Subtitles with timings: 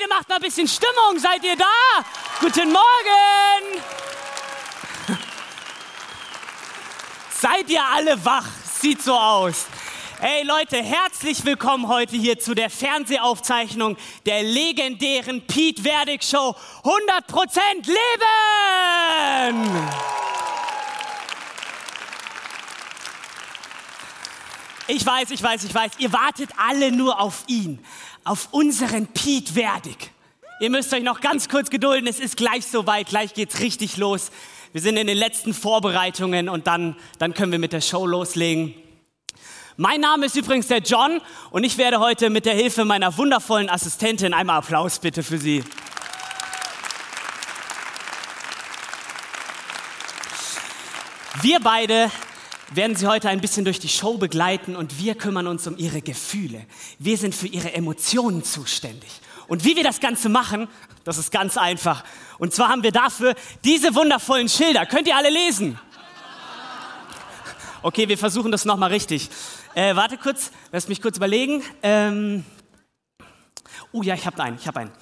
[0.00, 1.18] Leute, macht mal ein bisschen Stimmung.
[1.18, 1.64] Seid ihr da?
[2.40, 3.82] Guten Morgen.
[7.30, 8.46] Seid ihr alle wach?
[8.80, 9.66] Sieht so aus.
[10.18, 16.54] Hey Leute, herzlich willkommen heute hier zu der Fernsehaufzeichnung der legendären Pete Werdig Show
[16.84, 18.00] 100% Leben!
[24.92, 27.78] Ich weiß, ich weiß, ich weiß, ihr wartet alle nur auf ihn,
[28.24, 30.10] auf unseren Pete Werdig.
[30.60, 34.30] Ihr müsst euch noch ganz kurz gedulden, es ist gleich soweit, gleich geht's richtig los.
[34.72, 38.74] Wir sind in den letzten Vorbereitungen und dann, dann können wir mit der Show loslegen.
[39.76, 41.20] Mein Name ist übrigens der John
[41.50, 45.64] und ich werde heute mit der Hilfe meiner wundervollen Assistentin einmal Applaus bitte für sie.
[51.40, 52.10] Wir beide
[52.70, 56.02] werden Sie heute ein bisschen durch die Show begleiten und wir kümmern uns um Ihre
[56.02, 56.64] Gefühle.
[56.98, 59.10] Wir sind für Ihre Emotionen zuständig.
[59.48, 60.68] Und wie wir das Ganze machen,
[61.02, 62.04] das ist ganz einfach.
[62.38, 64.86] Und zwar haben wir dafür diese wundervollen Schilder.
[64.86, 65.78] Könnt ihr alle lesen?
[67.82, 69.28] Okay, wir versuchen das nochmal richtig.
[69.74, 71.62] Äh, warte kurz, lass mich kurz überlegen.
[71.82, 72.44] Ähm
[73.90, 74.92] oh ja, ich habe einen, ich habe einen.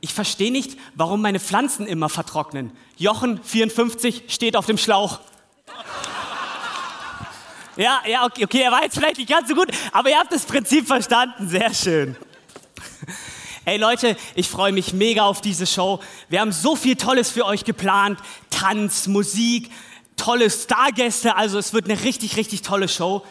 [0.00, 2.72] Ich verstehe nicht, warum meine Pflanzen immer vertrocknen.
[2.96, 5.20] Jochen 54 steht auf dem Schlauch.
[7.78, 10.32] Ja, ja, okay, okay, er war jetzt vielleicht nicht ganz so gut, aber ihr habt
[10.32, 11.48] das Prinzip verstanden.
[11.48, 12.16] Sehr schön.
[13.64, 16.00] Hey Leute, ich freue mich mega auf diese Show.
[16.28, 18.18] Wir haben so viel Tolles für euch geplant.
[18.50, 19.70] Tanz, Musik,
[20.16, 21.36] tolle Stargäste.
[21.36, 23.24] Also es wird eine richtig, richtig tolle Show.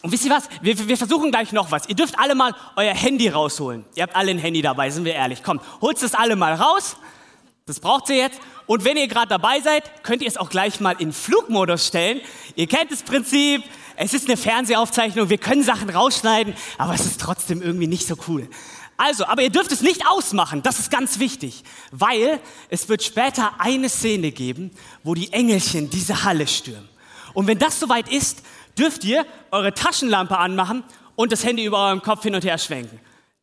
[0.00, 0.48] Und wisst ihr was?
[0.62, 1.88] Wir, wir, versuchen gleich noch was.
[1.88, 3.84] Ihr dürft alle mal euer Handy rausholen.
[3.96, 5.42] Ihr habt alle ein Handy dabei, sind wir ehrlich.
[5.42, 6.96] Kommt, holt es alle mal raus.
[7.66, 8.40] Das braucht ihr jetzt.
[8.70, 12.20] Und wenn ihr gerade dabei seid, könnt ihr es auch gleich mal in Flugmodus stellen.
[12.54, 13.64] Ihr kennt das Prinzip.
[13.96, 15.28] Es ist eine Fernsehaufzeichnung.
[15.28, 18.48] Wir können Sachen rausschneiden, aber es ist trotzdem irgendwie nicht so cool.
[18.96, 23.54] Also, aber ihr dürft es nicht ausmachen, das ist ganz wichtig, weil es wird später
[23.58, 24.70] eine Szene geben,
[25.02, 26.88] wo die Engelchen diese Halle stürmen.
[27.34, 28.40] Und wenn das soweit ist,
[28.78, 30.84] dürft ihr eure Taschenlampe anmachen
[31.16, 33.00] und das Handy über eurem Kopf hin und her schwenken.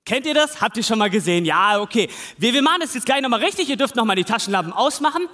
[0.08, 0.62] Kennt ihr das?
[0.62, 1.44] Habt ihr schon mal gesehen?
[1.44, 2.10] Ja, okay.
[2.38, 3.68] Wir, wir machen das jetzt gleich nochmal richtig.
[3.68, 5.28] Ihr dürft nochmal die Taschenlampen ausmachen.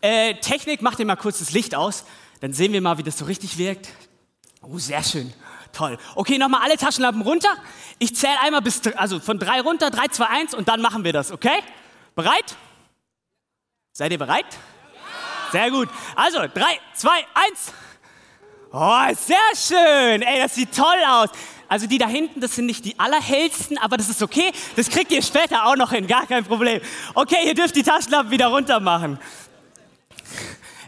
[0.00, 2.04] Äh, Technik, macht ihr mal kurz das Licht aus.
[2.40, 3.88] Dann sehen wir mal, wie das so richtig wirkt.
[4.62, 5.34] Oh, sehr schön.
[5.72, 5.98] Toll.
[6.14, 7.48] Okay, nochmal alle Taschenlampen runter.
[7.98, 11.12] Ich zähle einmal bis, also von drei runter, drei, zwei, eins und dann machen wir
[11.12, 11.58] das, okay?
[12.14, 12.56] Bereit?
[13.94, 14.46] Seid ihr bereit?
[15.50, 15.88] Sehr gut.
[16.14, 17.72] Also, drei, zwei, eins.
[18.70, 20.22] Oh, sehr schön.
[20.22, 21.30] Ey, das sieht toll aus.
[21.68, 24.52] Also die da hinten, das sind nicht die allerhellsten, aber das ist okay.
[24.76, 26.80] Das kriegt ihr später auch noch hin, gar kein Problem.
[27.14, 29.18] Okay, ihr dürft die Taschenlampen wieder runter machen.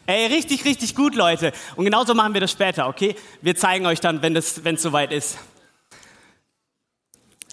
[0.07, 1.53] Ey, richtig, richtig gut, Leute.
[1.75, 3.17] Und genauso machen wir das später, okay?
[3.43, 5.39] Wir zeigen euch dann, wenn es soweit ist.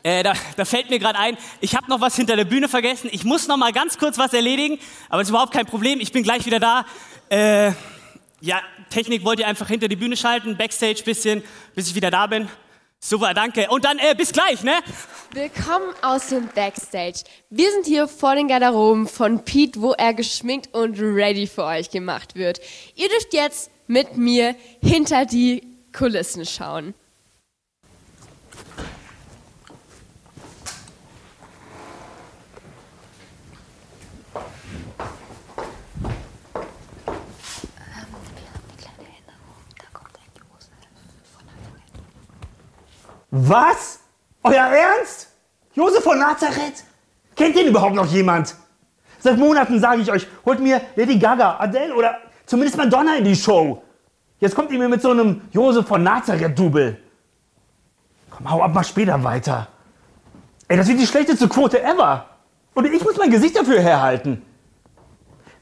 [0.04, 3.10] Äh, da, da, fällt mir gerade ein, ich habe noch was hinter der Bühne vergessen.
[3.14, 4.78] Ich muss noch mal ganz kurz was erledigen,
[5.10, 6.02] aber es ist überhaupt kein Problem.
[6.02, 6.86] Ich bin gleich wieder da.
[7.30, 7.72] Äh,
[8.42, 11.42] ja, Technik wollt ihr einfach hinter die Bühne schalten, Backstage bisschen,
[11.74, 12.50] bis ich wieder da bin.
[13.06, 13.68] Super, danke.
[13.70, 14.76] Und dann äh, bis gleich, ne?
[15.34, 17.24] Willkommen aus dem Backstage.
[17.50, 21.90] Wir sind hier vor den Garderoben von Pete, wo er geschminkt und ready für euch
[21.90, 22.62] gemacht wird.
[22.96, 26.94] Ihr dürft jetzt mit mir hinter die Kulissen schauen.
[43.36, 44.00] Was?
[44.44, 45.28] Euer Ernst?
[45.74, 46.84] Josef von Nazareth?
[47.36, 48.54] Kennt den überhaupt noch jemand?
[49.18, 53.36] Seit Monaten sage ich euch, holt mir Lady Gaga, Adele oder zumindest Madonna in die
[53.36, 53.82] Show.
[54.40, 56.96] Jetzt kommt ihr mir mit so einem Josef von Nazareth-Double.
[58.30, 59.68] Komm, hau ab, mach später weiter.
[60.68, 62.28] Ey, das wird die schlechteste Quote ever.
[62.76, 64.44] Und ich muss mein Gesicht dafür herhalten.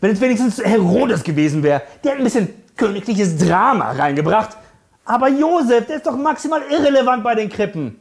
[0.02, 4.58] Wenn es wenigstens Herodes gewesen wäre, der hat ein bisschen königliches Drama reingebracht.
[5.06, 8.00] Aber Josef, der ist doch maximal irrelevant bei den Krippen.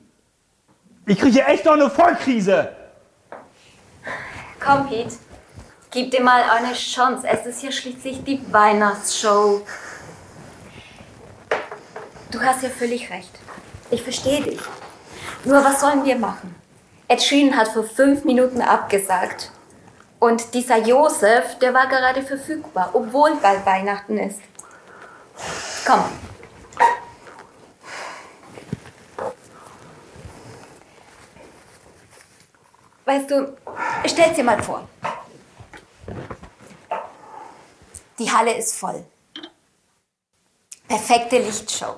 [1.07, 2.77] Ich kriege echt noch eine Vollkrise.
[4.61, 5.17] Komm, Pete.
[5.91, 7.27] Gib dir mal eine Chance.
[7.27, 9.63] Es ist hier schließlich die Weihnachtsshow.
[12.31, 13.31] Du hast ja völlig recht.
[13.91, 14.61] Ich verstehe dich.
[15.45, 16.55] Nur was sollen wir machen?
[17.09, 19.51] Ed Sheeran hat vor fünf Minuten abgesagt.
[20.21, 24.41] Und dieser Josef, der war gerade verfügbar, obwohl bald Weihnachten ist.
[25.85, 26.05] Komm,
[33.11, 33.57] Weißt du,
[34.07, 34.89] stell's dir mal vor.
[38.21, 39.05] Die Halle ist voll.
[40.87, 41.97] Perfekte Lichtshow.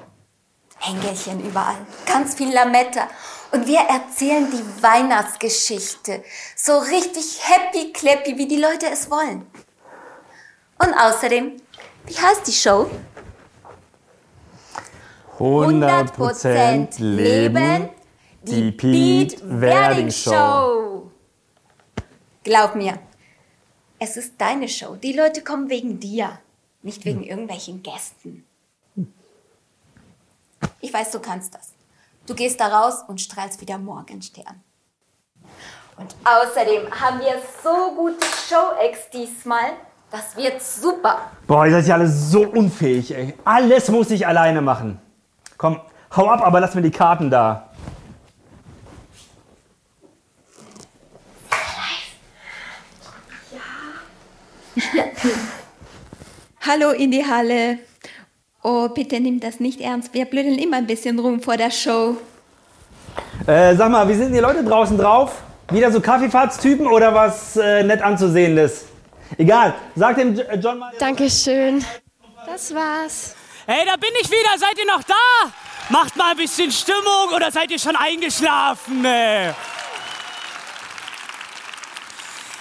[0.81, 1.77] Engelchen überall,
[2.07, 3.09] ganz viel Lametta.
[3.51, 6.25] Und wir erzählen die Weihnachtsgeschichte.
[6.57, 9.45] So richtig happy clappy, wie die Leute es wollen.
[10.79, 11.59] Und außerdem,
[12.07, 12.91] wie heißt die Show?
[15.39, 17.91] 100% Leben,
[18.45, 21.02] die Pete Werding Show.
[22.45, 22.99] Glaub mir,
[23.99, 24.97] es ist deine Show.
[24.97, 26.41] Die Leute kommen wegen dir,
[26.83, 28.45] nicht wegen irgendwelchen Gästen.
[30.81, 31.73] Ich weiß, du kannst das.
[32.27, 34.61] Du gehst da raus und strahlst wieder Morgenstern.
[35.97, 39.73] Und außerdem haben wir so gute Show-Ex diesmal.
[40.11, 41.31] Das wird super.
[41.47, 43.35] Boah, ihr seid ja alle so unfähig, ey.
[43.45, 45.01] Alles muss ich alleine machen.
[45.57, 45.81] Komm,
[46.17, 47.71] hau ab, aber lass mir die Karten da.
[56.67, 57.79] Hallo in die Halle.
[58.63, 60.15] Oh, bitte nimm das nicht ernst.
[60.15, 62.17] Wir blödeln immer ein bisschen rum vor der Show.
[63.47, 65.43] Äh, sag mal, wie sind die Leute draußen drauf?
[65.71, 68.85] Wieder so Kaffeefahrtstypen oder was äh, nett anzusehendes?
[69.39, 70.93] Egal, sag dem J- John mal.
[70.99, 71.85] Dankeschön.
[72.47, 73.35] Das war's.
[73.67, 74.59] Hey, da bin ich wieder.
[74.59, 75.15] Seid ihr noch da?
[75.89, 79.05] Macht mal ein bisschen Stimmung oder seid ihr schon eingeschlafen?
[79.05, 79.51] Ey,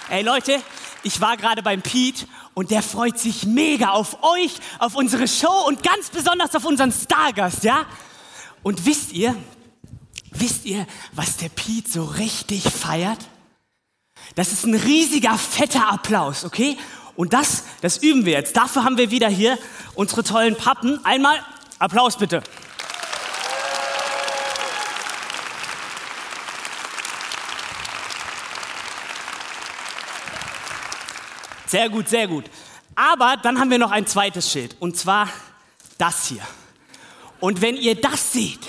[0.09, 0.61] ey Leute,
[1.03, 5.65] ich war gerade beim Pete und der freut sich mega auf euch, auf unsere Show
[5.67, 7.85] und ganz besonders auf unseren Stargast, ja?
[8.63, 9.35] Und wisst ihr,
[10.31, 13.19] wisst ihr, was der Pete so richtig feiert?
[14.35, 16.77] Das ist ein riesiger, fetter Applaus, okay?
[17.15, 18.55] Und das, das üben wir jetzt.
[18.55, 19.57] Dafür haben wir wieder hier
[19.95, 21.03] unsere tollen Pappen.
[21.05, 21.37] Einmal
[21.79, 22.41] Applaus bitte.
[31.71, 32.43] Sehr gut, sehr gut.
[32.95, 34.75] Aber dann haben wir noch ein zweites Schild.
[34.81, 35.29] Und zwar
[35.97, 36.41] das hier.
[37.39, 38.59] Und wenn ihr das seht,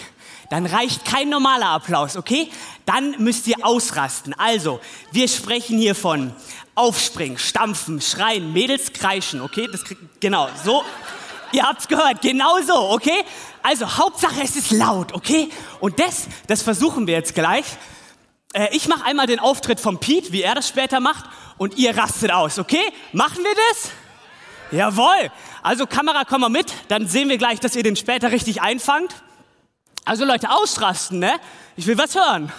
[0.50, 2.48] dann reicht kein normaler Applaus, okay?
[2.86, 4.34] Dann müsst ihr ausrasten.
[4.38, 4.78] Also,
[5.10, 6.32] wir sprechen hier von
[6.76, 9.68] aufspringen, stampfen, schreien, Mädels kreischen, okay?
[9.72, 10.84] Das krieg, genau, so.
[11.50, 13.24] Ihr habt's gehört, genau so, okay?
[13.64, 15.48] Also, Hauptsache es ist laut, okay?
[15.80, 17.64] Und das, das versuchen wir jetzt gleich.
[18.52, 21.24] Äh, ich mache einmal den Auftritt von Pete, wie er das später macht,
[21.62, 22.82] und ihr rastet aus, okay?
[23.12, 23.92] Machen wir das?
[24.72, 25.30] Jawohl.
[25.62, 29.14] Also Kamera, komm mal mit, dann sehen wir gleich, dass ihr den später richtig einfangt.
[30.04, 31.38] Also Leute, ausrasten, ne?
[31.76, 32.52] Ich will was hören.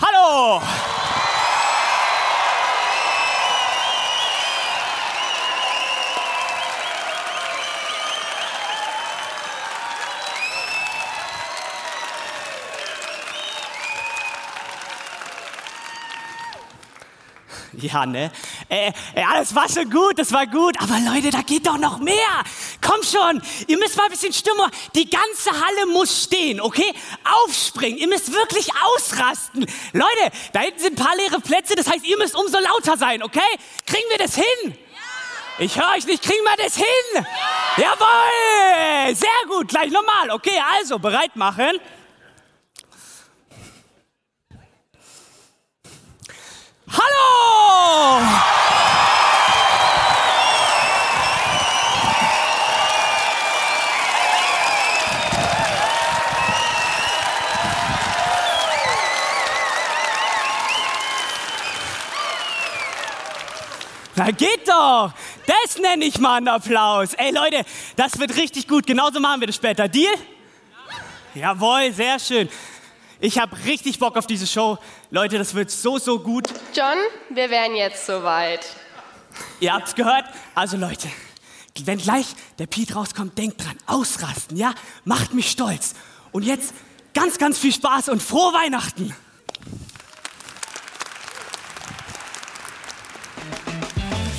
[0.00, 0.62] Hallo!
[17.82, 18.30] Ja, ne?
[18.68, 20.76] Äh, ja, das war schon gut, das war gut.
[20.80, 22.14] Aber Leute, da geht doch noch mehr.
[22.80, 24.66] Komm schon, ihr müsst mal ein bisschen Stimmung.
[24.94, 26.92] Die ganze Halle muss stehen, okay?
[27.44, 29.66] Aufspringen, ihr müsst wirklich ausrasten.
[29.92, 33.22] Leute, da hinten sind ein paar leere Plätze, das heißt, ihr müsst umso lauter sein,
[33.22, 33.40] okay?
[33.86, 34.76] Kriegen wir das hin?
[35.58, 37.26] Ich höre euch nicht, kriegen wir das hin?
[37.76, 39.14] Jawohl!
[39.14, 40.30] Sehr gut, gleich nochmal.
[40.30, 41.78] Okay, also, bereit machen.
[46.92, 48.20] Hallo!
[64.14, 65.12] Na geht doch!
[65.46, 67.14] Das nenne ich mal einen Applaus.
[67.14, 67.64] Ey Leute,
[67.96, 68.86] das wird richtig gut.
[68.86, 69.88] Genauso machen wir das später.
[69.88, 70.12] Deal?
[71.34, 72.48] Jawohl, sehr schön.
[73.24, 74.78] Ich habe richtig Bock auf diese Show.
[75.12, 76.48] Leute, das wird so, so gut.
[76.74, 76.98] John,
[77.30, 78.66] wir wären jetzt soweit.
[79.60, 80.24] Ihr habt's gehört.
[80.56, 81.06] Also Leute,
[81.84, 82.26] wenn gleich
[82.58, 84.74] der Pete rauskommt, denkt dran, ausrasten, ja?
[85.04, 85.94] Macht mich stolz.
[86.32, 86.74] Und jetzt
[87.14, 89.14] ganz, ganz viel Spaß und frohe Weihnachten.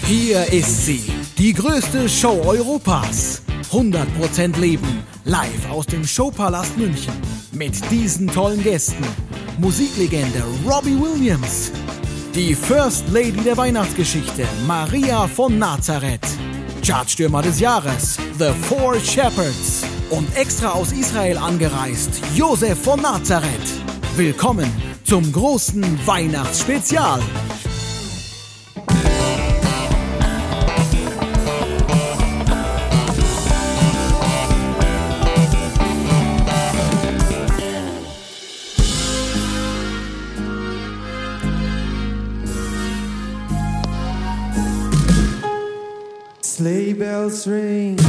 [0.05, 3.43] Hier ist sie, die größte Show Europas.
[3.71, 7.13] 100% Leben, live aus dem Showpalast München.
[7.51, 9.05] Mit diesen tollen Gästen.
[9.57, 11.71] Musiklegende Robbie Williams.
[12.35, 16.27] Die First Lady der Weihnachtsgeschichte, Maria von Nazareth.
[16.85, 19.83] Chartstürmer des Jahres, The Four Shepherds.
[20.09, 23.47] Und extra aus Israel angereist, Josef von Nazareth.
[24.17, 24.69] Willkommen
[25.05, 27.21] zum großen Weihnachtsspezial.
[47.47, 48.02] Ring,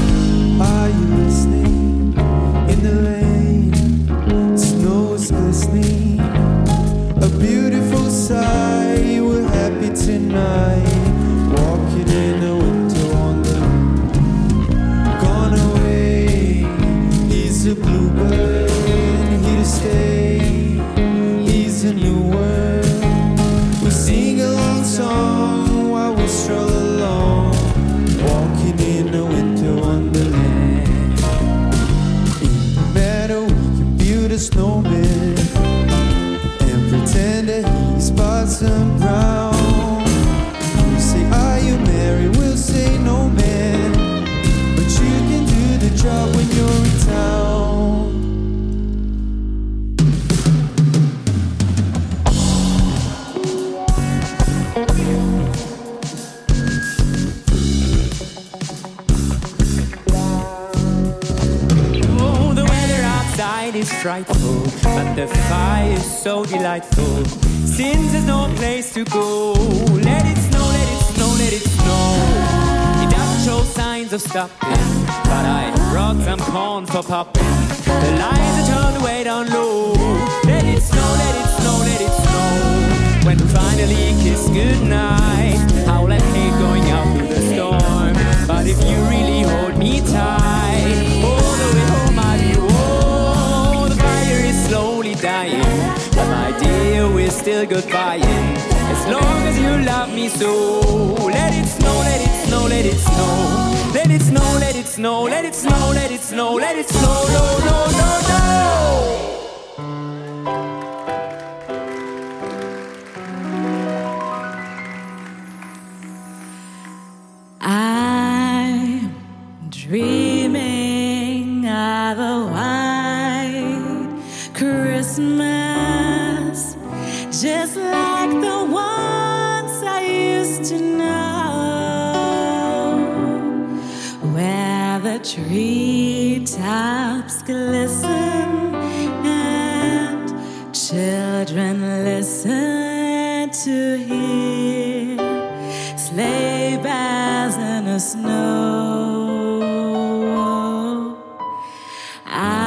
[152.26, 152.63] I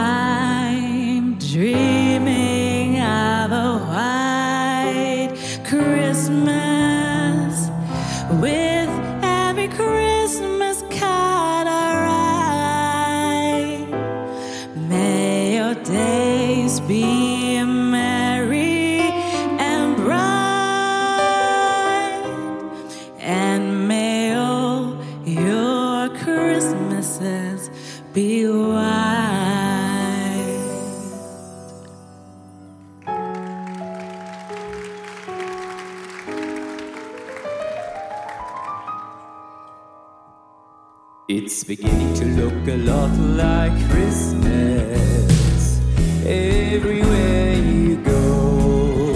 [41.68, 45.82] beginning to look a lot like Christmas
[46.26, 49.12] everywhere you go.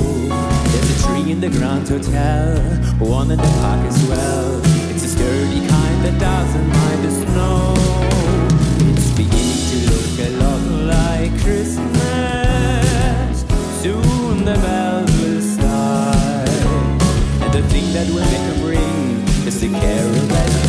[0.65, 2.58] There's a tree in the Grand Hotel,
[3.00, 4.62] one in the park as well.
[4.91, 7.74] It's a sturdy kind that doesn't mind the snow.
[8.98, 11.86] It's beginning to look a lot like Christmas.
[13.81, 16.50] Soon the bells will start,
[17.43, 20.61] and the thing that will make a ring is the carol that.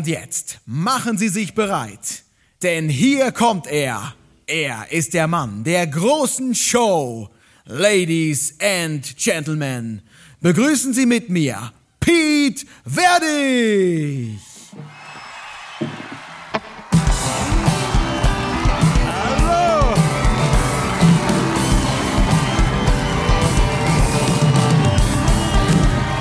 [0.00, 2.22] Und jetzt machen Sie sich bereit,
[2.62, 4.14] denn hier kommt er.
[4.46, 7.28] Er ist der Mann der großen Show.
[7.66, 10.00] Ladies and Gentlemen,
[10.40, 14.38] begrüßen Sie mit mir Pete Verdig.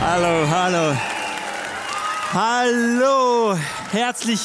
[0.01, 1.18] Hallo, hallo.
[2.41, 3.53] Hallo,
[3.91, 4.39] herzlich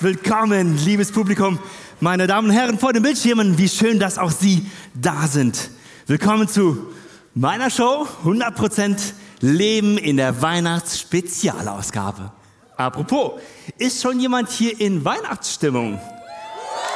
[0.00, 1.58] willkommen, liebes Publikum,
[1.98, 3.56] meine Damen und Herren vor den Bildschirmen.
[3.56, 5.70] Wie schön, dass auch Sie da sind.
[6.06, 6.88] Willkommen zu
[7.32, 9.00] meiner Show 100%
[9.40, 12.32] Leben in der Weihnachtsspezialausgabe.
[12.76, 13.40] Apropos,
[13.78, 15.98] ist schon jemand hier in Weihnachtsstimmung?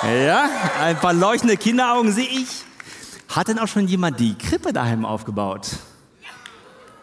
[0.02, 0.50] Ja,
[0.82, 2.48] ein paar leuchtende Kinderaugen sehe ich.
[3.26, 5.78] Hat denn auch schon jemand die Krippe daheim aufgebaut?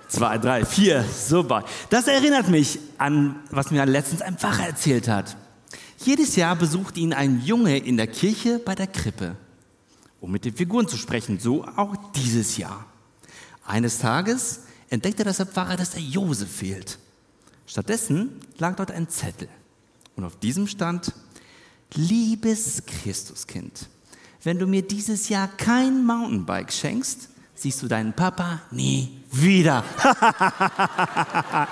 [0.09, 1.63] Zwei, drei, vier, super.
[1.91, 5.37] Das erinnert mich an, was mir letztens ein Pfarrer erzählt hat.
[5.99, 9.35] Jedes Jahr besucht ihn ein Junge in der Kirche bei der Krippe,
[10.19, 11.39] um mit den Figuren zu sprechen.
[11.39, 12.87] So auch dieses Jahr.
[13.67, 16.97] Eines Tages entdeckte das Pfarrer, dass der Josef fehlt.
[17.67, 19.47] Stattdessen lag dort ein Zettel.
[20.15, 21.13] Und auf diesem stand,
[21.93, 23.87] liebes Christuskind,
[24.43, 29.83] wenn du mir dieses Jahr kein Mountainbike schenkst, siehst du deinen Papa nie wieder.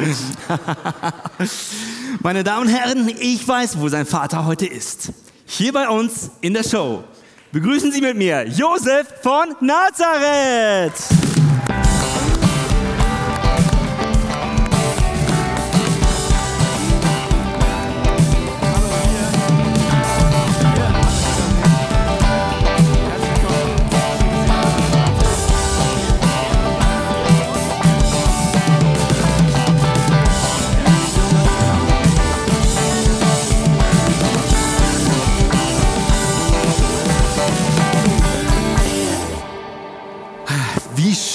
[2.21, 5.11] Meine Damen und Herren, ich weiß, wo sein Vater heute ist.
[5.45, 7.03] Hier bei uns in der Show.
[7.51, 10.93] Begrüßen Sie mit mir Josef von Nazareth.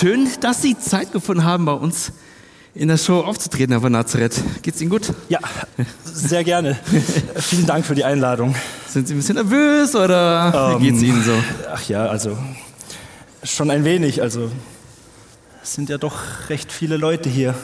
[0.03, 2.11] Schön, dass Sie Zeit gefunden haben, bei uns
[2.75, 4.35] in der Show aufzutreten, Herr von Nazareth.
[4.62, 5.12] Geht's Ihnen gut?
[5.29, 5.38] Ja,
[6.03, 6.77] sehr gerne.
[7.37, 8.57] Vielen Dank für die Einladung.
[8.88, 11.33] Sind Sie ein bisschen nervös oder wie Ähm, geht's Ihnen so?
[11.73, 12.37] Ach ja, also
[13.45, 14.21] schon ein wenig.
[14.23, 14.51] Also
[15.62, 16.17] es sind ja doch
[16.49, 17.55] recht viele Leute hier.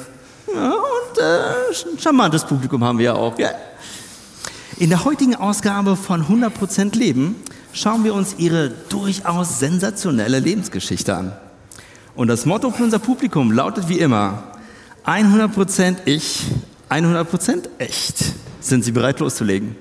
[0.54, 3.36] Ja, und äh, ein charmantes Publikum haben wir ja auch.
[3.36, 3.50] Ja.
[4.76, 7.34] In der heutigen Ausgabe von 100% Leben
[7.72, 11.32] schauen wir uns Ihre durchaus sensationelle Lebensgeschichte an.
[12.18, 14.42] Und das Motto für unser Publikum lautet wie immer,
[15.06, 16.46] 100% ich,
[16.90, 18.34] 100% echt.
[18.58, 19.76] Sind Sie bereit loszulegen?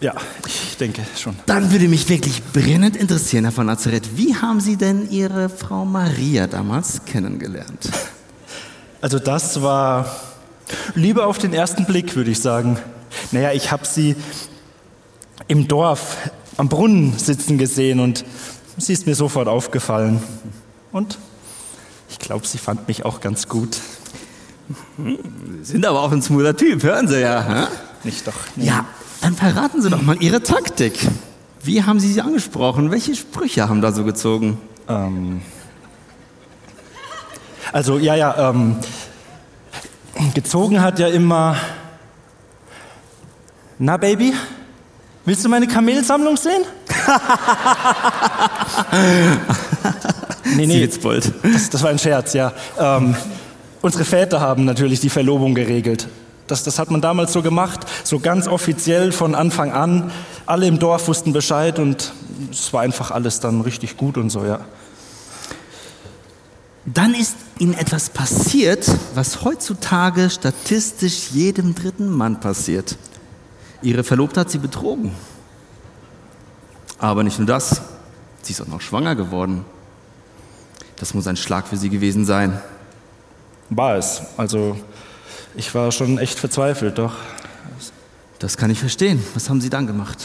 [0.00, 0.14] Ja,
[0.46, 1.34] ich denke schon.
[1.46, 5.84] Dann würde mich wirklich brennend interessieren, Herr von Nazareth, wie haben Sie denn Ihre Frau
[5.84, 7.90] Maria damals kennengelernt?
[9.00, 10.14] Also das war
[10.94, 12.78] Liebe auf den ersten Blick, würde ich sagen.
[13.32, 14.14] Naja, ich habe sie
[15.48, 18.24] im Dorf am Brunnen sitzen gesehen und
[18.78, 20.22] sie ist mir sofort aufgefallen.
[20.92, 21.18] Und
[22.24, 23.78] glaube, sie fand mich auch ganz gut.
[24.96, 25.18] Sie
[25.62, 27.42] sind aber auch ein smoother Typ, hören Sie ja.
[27.42, 27.66] hä?
[28.04, 28.34] Nicht doch?
[28.56, 28.66] Nee.
[28.66, 28.86] Ja,
[29.20, 31.06] dann verraten Sie doch mal Ihre Taktik.
[31.62, 32.90] Wie haben Sie sie angesprochen?
[32.90, 34.58] Welche Sprüche haben da so gezogen?
[34.88, 35.42] Ähm,
[37.72, 38.76] also, ja, ja, ähm,
[40.34, 41.56] gezogen hat ja immer.
[43.78, 44.34] Na, Baby,
[45.24, 46.62] willst du meine Kamelsammlung sehen?
[50.54, 51.32] nee, nee, bald.
[51.42, 52.52] das, das war ein Scherz, ja.
[52.78, 53.14] Ähm,
[53.82, 56.08] unsere Väter haben natürlich die Verlobung geregelt.
[56.46, 60.10] Das, das hat man damals so gemacht, so ganz offiziell von Anfang an.
[60.46, 62.12] Alle im Dorf wussten Bescheid und
[62.50, 64.60] es war einfach alles dann richtig gut und so, ja.
[66.86, 72.98] Dann ist Ihnen etwas passiert, was heutzutage statistisch jedem dritten Mann passiert.
[73.80, 75.12] Ihre Verlobte hat Sie betrogen.
[76.98, 77.82] Aber nicht nur das,
[78.42, 79.64] sie ist auch noch schwanger geworden.
[80.96, 82.60] Das muss ein Schlag für Sie gewesen sein.
[83.70, 84.22] War es.
[84.36, 84.76] Also
[85.56, 87.14] ich war schon echt verzweifelt, doch.
[88.38, 89.24] Das kann ich verstehen.
[89.34, 90.18] Was haben Sie dann gemacht?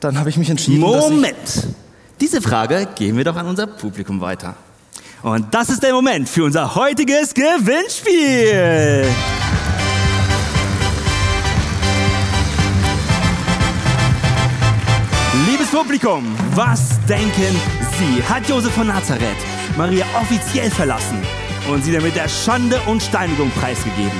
[0.00, 1.10] Dann habe ich mich entschieden, dass ich...
[1.10, 1.66] Moment!
[2.20, 4.54] Diese Frage geben wir doch an unser Publikum weiter.
[5.22, 9.06] Und das ist der Moment für unser heutiges Gewinnspiel.
[15.46, 18.24] Liebes Publikum, was denken Sie?
[18.24, 19.36] Hat Josef von Nazareth
[19.76, 21.18] Maria offiziell verlassen
[21.70, 24.18] und sie damit der Schande und Steinigung preisgegeben?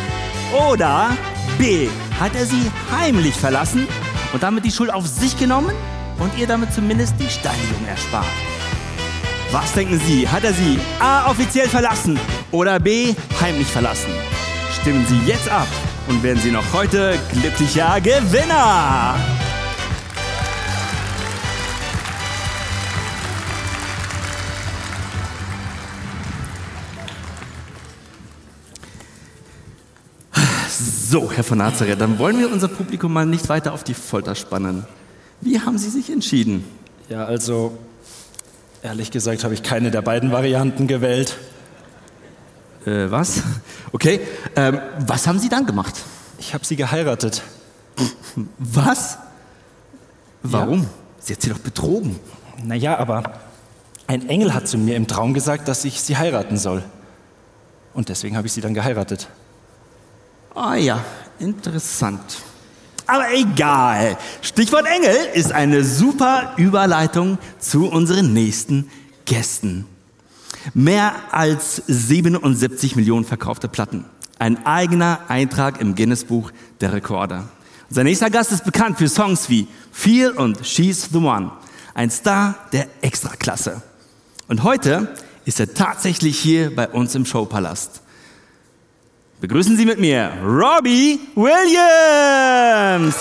[0.69, 1.17] Oder
[1.57, 1.89] B.
[2.21, 3.89] Hat er sie heimlich verlassen
[4.35, 5.75] und damit die Schuld auf sich genommen
[6.19, 8.27] und ihr damit zumindest die Steinigung erspart?
[9.51, 10.29] Was denken Sie?
[10.29, 11.31] Hat er sie A.
[11.31, 13.15] offiziell verlassen oder B.
[13.41, 14.13] heimlich verlassen?
[14.79, 15.69] Stimmen Sie jetzt ab
[16.07, 19.17] und werden Sie noch heute glücklicher Gewinner.
[31.11, 34.37] So, Herr von Nazareth, dann wollen wir unser Publikum mal nicht weiter auf die Folter
[34.37, 34.87] spannen.
[35.41, 36.65] Wie haben Sie sich entschieden?
[37.09, 37.77] Ja, also
[38.81, 41.37] ehrlich gesagt habe ich keine der beiden Varianten gewählt.
[42.87, 43.43] Äh, was?
[43.91, 44.21] Okay,
[44.55, 45.95] ähm, was haben Sie dann gemacht?
[46.39, 47.43] Ich habe sie geheiratet.
[48.59, 49.19] Was?
[50.45, 50.87] Warum?
[51.19, 52.21] Sie hat Sie doch betrogen.
[52.63, 53.33] Naja, aber
[54.07, 56.85] ein Engel hat zu mir im Traum gesagt, dass ich sie heiraten soll.
[57.95, 59.27] Und deswegen habe ich sie dann geheiratet.
[60.55, 61.05] Ah ja,
[61.39, 62.43] interessant.
[63.07, 64.17] Aber egal.
[64.43, 68.91] Stichwort Engel ist eine super Überleitung zu unseren nächsten
[69.25, 69.87] Gästen.
[70.75, 74.05] Mehr als 77 Millionen verkaufte Platten.
[74.39, 77.45] Ein eigener Eintrag im Guinness-Buch der Rekorde.
[77.89, 81.53] Unser nächster Gast ist bekannt für Songs wie Feel und She's the One.
[81.95, 83.83] Ein Star der Extraklasse.
[84.49, 88.03] Und heute ist er tatsächlich hier bei uns im Showpalast.
[89.41, 93.17] Begrüßen Sie mit mir Robbie Williams.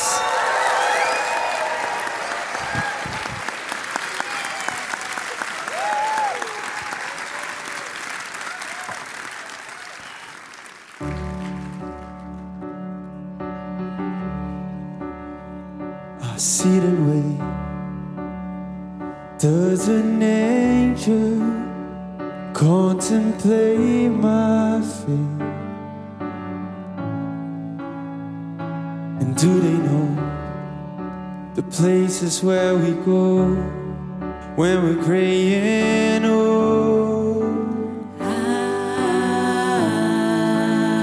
[16.21, 16.37] I
[24.09, 25.48] my fate?
[29.39, 30.09] Do they know
[31.55, 33.45] the places where we go
[34.57, 37.43] when we're gray and old?
[38.19, 38.99] Oh,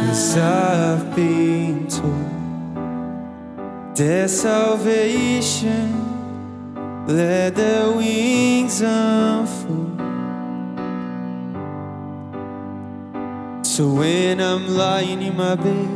[0.06, 2.26] Cause I've been told
[3.96, 6.02] their salvation.
[7.06, 9.96] Let their wings unfold.
[13.64, 15.95] So when I'm lying in my bed,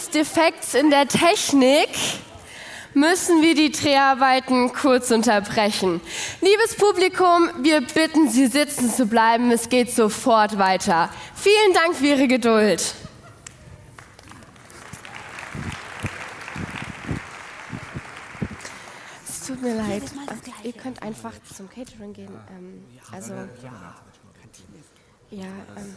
[0.00, 1.88] eines Defekts in der Technik
[2.94, 6.00] müssen wir die Dreharbeiten kurz unterbrechen.
[6.40, 9.50] Liebes Publikum, wir bitten Sie sitzen zu bleiben.
[9.50, 11.10] Es geht sofort weiter.
[11.34, 12.94] Vielen Dank für Ihre Geduld.
[19.28, 20.02] Es tut mir leid.
[20.62, 22.34] Ihr könnt einfach zum Catering gehen.
[22.50, 23.94] Ähm, also ja,
[25.32, 25.96] ähm,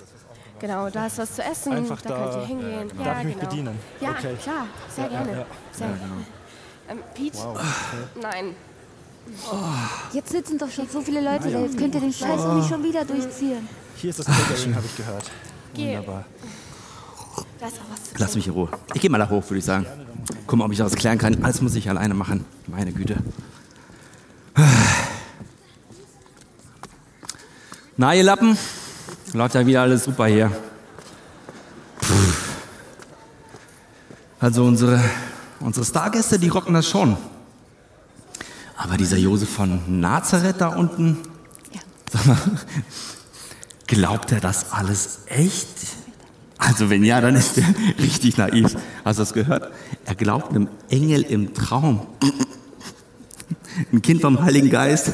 [0.60, 2.90] genau, da ist was zu essen, Einfach da, da, könnt ihr hingehen.
[2.92, 3.50] äh, ja, darf ich mich genau.
[3.50, 3.80] bedienen?
[4.02, 4.36] Ja, Okay.
[4.42, 5.32] klar, sehr Ja, gerne.
[5.32, 5.46] ja, ja.
[5.72, 6.14] Sehr Ja, gerne.
[6.90, 7.38] Ähm, Pete?
[8.22, 8.56] Nein.
[10.12, 11.60] Jetzt sitzen doch schon so viele Leute da.
[11.60, 13.68] Jetzt könnt ihr den Scheiß doch nicht schon wieder durchziehen.
[13.96, 15.32] Hier ist das Catering, habe ich gehört.
[15.74, 15.98] Geh.
[15.98, 16.26] Wunderbar.
[17.60, 18.68] Da ist auch was zu Lass mich in Ruhe.
[18.94, 19.86] Ich gehe mal da hoch, würde ich sagen.
[20.46, 21.42] Guck mal, ob ich da was klären kann.
[21.44, 22.44] Alles muss ich alleine machen.
[22.68, 23.16] Meine Güte.
[27.96, 28.58] Na, ihr Lappen?
[29.34, 30.52] Läuft ja wieder alles super hier.
[32.00, 32.14] Puh.
[34.40, 35.04] Also unsere,
[35.60, 37.18] unsere Stargäste, die rocken das schon.
[38.78, 41.18] Aber dieser Josef von Nazareth da unten,
[42.12, 42.38] sag mal,
[43.88, 45.68] glaubt er das alles echt?
[46.60, 47.66] Also wenn ja, dann ist er
[48.00, 48.76] richtig naiv.
[49.04, 49.72] Hast du das gehört?
[50.06, 52.06] Er glaubt einem Engel im Traum.
[53.92, 55.12] Ein Kind vom Heiligen Geist.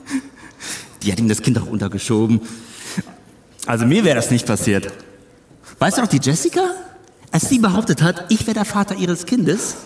[1.02, 2.40] Die hat ihm das Kind auch untergeschoben.
[3.66, 4.92] Also mir wäre das nicht passiert.
[5.78, 6.62] Weißt du noch die Jessica?
[7.32, 9.76] Als sie behauptet hat, ich wäre der Vater ihres Kindes,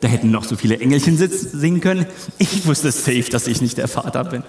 [0.00, 2.06] da hätten noch so viele Engelchen singen können.
[2.38, 4.42] Ich wusste safe, dass ich nicht der Vater bin.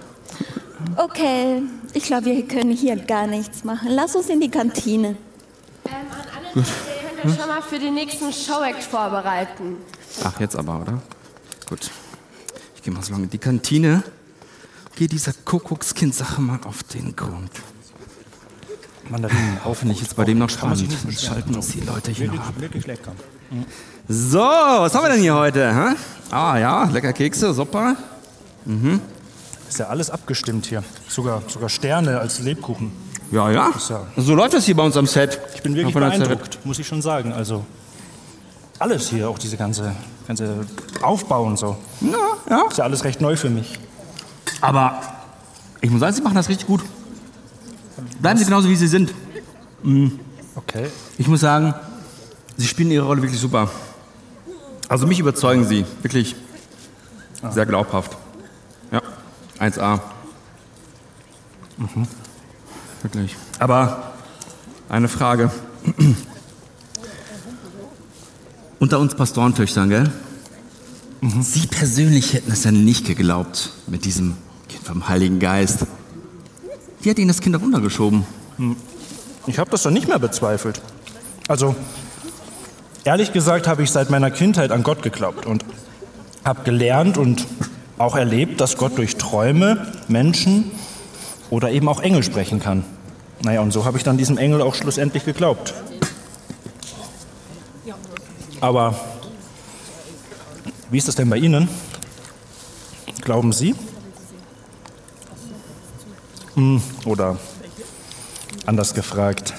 [0.96, 1.62] Okay,
[1.94, 3.90] ich glaube, wir können hier gar nichts machen.
[3.90, 5.10] Lass uns in die Kantine.
[5.86, 9.78] Ähm, an alle Leute, ihr könnt euch schon mal für den nächsten Showact vorbereiten.
[10.24, 11.02] Ach, jetzt aber, oder?
[11.68, 11.92] Gut.
[12.76, 14.04] Ich gehe mal so lange in die Kantine.
[14.96, 17.52] Geh dieser Kuckuckskind-Sache mal auf den Grund.
[19.12, 20.88] Mandarinen, Finde ich jetzt bei dem noch spannend.
[21.20, 22.54] schalten uns die Leute hier noch ab.
[22.58, 23.12] Wirklich lecker.
[24.08, 25.74] So, was haben wir denn hier heute?
[25.76, 25.96] Hä?
[26.32, 27.96] Ah ja, lecker Kekse, super.
[29.70, 30.84] Ist ja alles abgestimmt hier.
[31.10, 32.92] Sogar, sogar Sterne als Lebkuchen.
[33.32, 33.70] Ja, ja.
[33.76, 35.40] Ist ja- So läuft das hier bei uns am Set.
[35.56, 37.34] Ich bin wirklich beeindruckt, muss ich schon sagen.
[37.34, 37.66] Also
[38.80, 39.94] alles hier, auch diese ganze,
[40.28, 40.66] ganze
[41.02, 41.78] Aufbau und so.
[42.02, 42.18] Ja,
[42.50, 42.64] ja.
[42.70, 43.78] Ist ja alles recht neu für mich.
[44.62, 45.02] Aber
[45.82, 46.82] ich muss sagen, Sie machen das richtig gut.
[48.22, 49.14] Bleiben Sie genauso, wie Sie sind.
[50.56, 50.88] Okay.
[51.18, 51.74] Ich muss sagen,
[52.58, 53.70] Sie spielen Ihre Rolle wirklich super.
[54.88, 56.36] Also mich überzeugen Sie, wirklich
[57.50, 58.18] sehr glaubhaft.
[58.92, 59.02] Ja,
[59.60, 60.00] 1A.
[61.78, 62.08] Mhm.
[63.02, 63.36] Wirklich.
[63.58, 64.14] Aber
[64.90, 65.50] eine Frage.
[68.80, 70.12] Unter uns Pastorentöchtern, gell?
[71.42, 74.36] Sie persönlich hätten es ja nicht geglaubt mit diesem
[74.68, 75.86] Kind vom Heiligen Geist.
[77.02, 78.26] Wie hat Ihnen das Kind auch untergeschoben?
[79.48, 80.82] Ich habe das doch nicht mehr bezweifelt.
[81.48, 81.76] Also,
[83.04, 85.66] ehrlich gesagt habe ich seit meiner Kindheit an Gott geglaubt und
[86.46, 87.48] habe gelernt und
[87.98, 90.72] auch erlebt, dass Gott durch Träume, Menschen
[91.50, 92.84] oder eben auch Engel sprechen kann.
[93.44, 95.74] Naja, und so habe ich dann diesem Engel auch schlussendlich geglaubt.
[98.60, 99.00] Aber
[100.92, 101.68] wie ist das denn bei Ihnen?
[103.22, 103.74] Glauben Sie?
[107.06, 107.38] Oder
[108.66, 109.54] anders gefragt,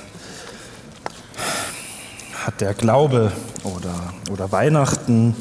[2.45, 3.33] hat der Glaube
[3.65, 5.35] oder, oder Weihnachten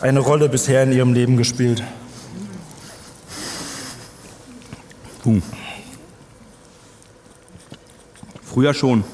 [0.00, 1.82] eine Rolle bisher in Ihrem Leben gespielt?
[5.22, 5.40] Puh.
[8.42, 9.04] Früher schon.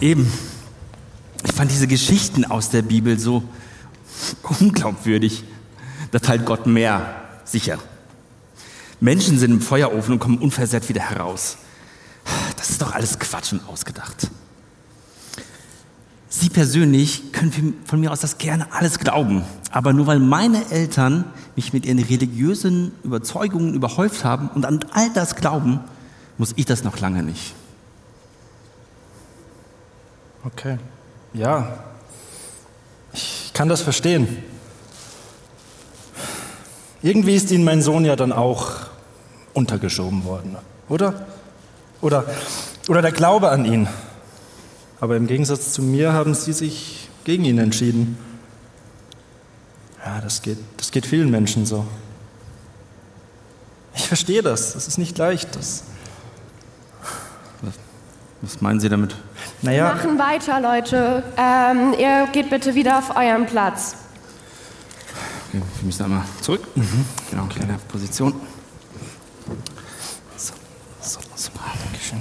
[0.00, 0.30] Eben.
[1.44, 3.42] Ich fand diese Geschichten aus der Bibel so
[4.60, 5.44] unglaubwürdig.
[6.10, 7.78] Da teilt Gott mehr, sicher.
[9.00, 11.58] Menschen sind im Feuerofen und kommen unversehrt wieder heraus.
[12.56, 14.28] Das ist doch alles Quatsch und ausgedacht.
[16.28, 19.44] Sie persönlich können von mir aus das gerne alles glauben.
[19.70, 21.24] Aber nur weil meine Eltern
[21.56, 25.80] mich mit ihren religiösen Überzeugungen überhäuft haben und an all das glauben,
[26.38, 27.54] muss ich das noch lange nicht.
[30.44, 30.78] Okay.
[31.32, 31.84] Ja.
[33.12, 34.42] Ich kann das verstehen.
[37.02, 38.72] Irgendwie ist Ihnen mein Sohn ja dann auch
[39.52, 40.56] untergeschoben worden,
[40.88, 41.26] oder?
[42.00, 42.24] Oder,
[42.88, 43.88] oder der Glaube an ihn.
[45.00, 48.18] Aber im Gegensatz zu mir haben Sie sich gegen ihn entschieden.
[50.04, 51.86] Ja, das geht, das geht vielen Menschen so.
[53.94, 54.74] Ich verstehe das.
[54.74, 55.56] Das ist nicht leicht.
[55.56, 55.84] Das
[58.42, 59.16] Was meinen Sie damit?
[59.62, 61.22] Wir machen weiter, Leute.
[61.38, 63.96] Ähm, ihr geht bitte wieder auf euren Platz.
[65.48, 66.66] Okay, wir müssen einmal zurück.
[67.30, 68.34] Genau, kleine Position.
[70.36, 70.52] So,
[71.00, 71.50] so, so.
[71.82, 72.20] Dankeschön.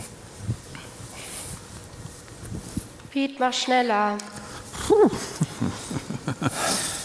[3.12, 4.18] Piet, mach schneller.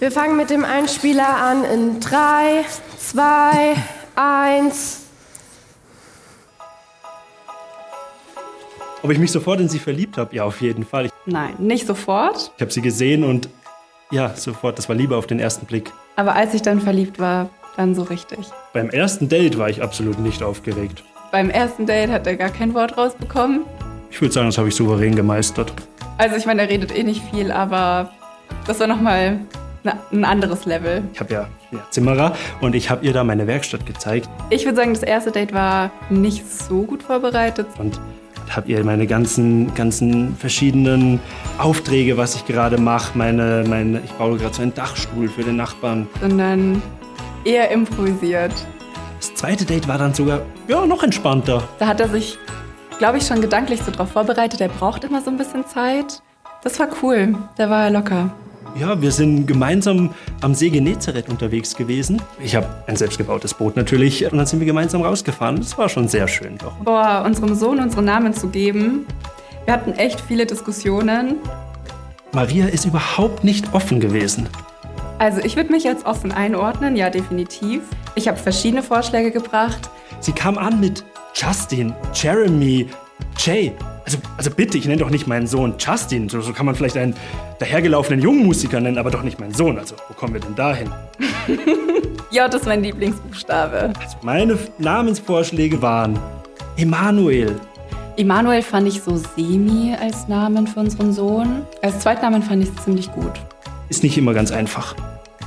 [0.00, 2.64] Wir fangen mit dem Einspieler an in 3,
[2.98, 3.74] 2,
[4.14, 5.00] 1.
[9.02, 10.36] Ob ich mich sofort in sie verliebt habe?
[10.36, 11.08] Ja, auf jeden Fall.
[11.26, 12.52] Nein, nicht sofort.
[12.54, 13.48] ich habe sie gesehen und
[14.12, 14.78] ja, sofort.
[14.78, 15.90] Das war Liebe auf den ersten Blick.
[16.14, 18.38] Aber als ich dann verliebt war, dann so richtig.
[18.72, 21.02] Beim ersten Date war ich absolut nicht aufgeregt.
[21.32, 23.64] Beim ersten Date hat er gar kein Wort rausbekommen.
[24.12, 25.72] Ich würde sagen, das habe ich souverän gemeistert.
[26.18, 28.12] Also ich meine, er redet eh nicht viel, aber
[28.66, 29.40] das war nochmal
[30.12, 31.02] ein anderes Level.
[31.12, 34.76] Ich habe ja, ja Zimmerer und ich habe ihr da meine Werkstatt gezeigt Ich würde
[34.76, 37.66] sagen, das erste Date war nicht so gut vorbereitet.
[37.78, 38.00] und
[38.50, 41.20] habe ihr meine ganzen, ganzen verschiedenen
[41.58, 43.16] Aufträge, was ich gerade mache.
[43.16, 46.08] Meine, meine, ich baue gerade so einen Dachstuhl für den Nachbarn.
[46.20, 46.82] sondern
[47.44, 48.52] eher improvisiert.
[49.18, 51.62] Das zweite Date war dann sogar ja, noch entspannter.
[51.78, 52.38] Da hat er sich,
[52.98, 54.60] glaube ich, schon gedanklich so drauf vorbereitet.
[54.60, 56.22] Er braucht immer so ein bisschen Zeit.
[56.62, 57.34] Das war cool.
[57.56, 58.30] Da war er locker.
[58.80, 62.22] Ja, wir sind gemeinsam am See Genezareth unterwegs gewesen.
[62.40, 65.56] Ich habe ein selbstgebautes Boot natürlich und dann sind wir gemeinsam rausgefahren.
[65.56, 66.74] Das war schon sehr schön doch.
[66.84, 69.06] Boah, unserem Sohn unsere Namen zu geben.
[69.64, 71.36] Wir hatten echt viele Diskussionen.
[72.32, 74.48] Maria ist überhaupt nicht offen gewesen.
[75.18, 77.82] Also ich würde mich als offen einordnen, ja definitiv.
[78.14, 79.90] Ich habe verschiedene Vorschläge gebracht.
[80.20, 82.88] Sie kam an mit Justin, Jeremy,
[83.38, 83.72] Jay.
[84.08, 86.30] Also, also bitte, ich nenne doch nicht meinen Sohn Justin.
[86.30, 87.12] So, so kann man vielleicht einen
[87.58, 89.78] dahergelaufenen jungen Musiker nennen, aber doch nicht meinen Sohn.
[89.78, 90.90] Also, wo kommen wir denn dahin?
[92.30, 93.92] J ist mein Lieblingsbuchstabe.
[94.02, 96.18] Also meine Namensvorschläge waren
[96.78, 97.54] Emanuel,
[98.16, 101.66] Emanuel fand ich so semi als Namen für unseren Sohn.
[101.82, 103.32] Als Zweitnamen fand ich es ziemlich gut.
[103.90, 104.96] ist nicht immer ganz einfach.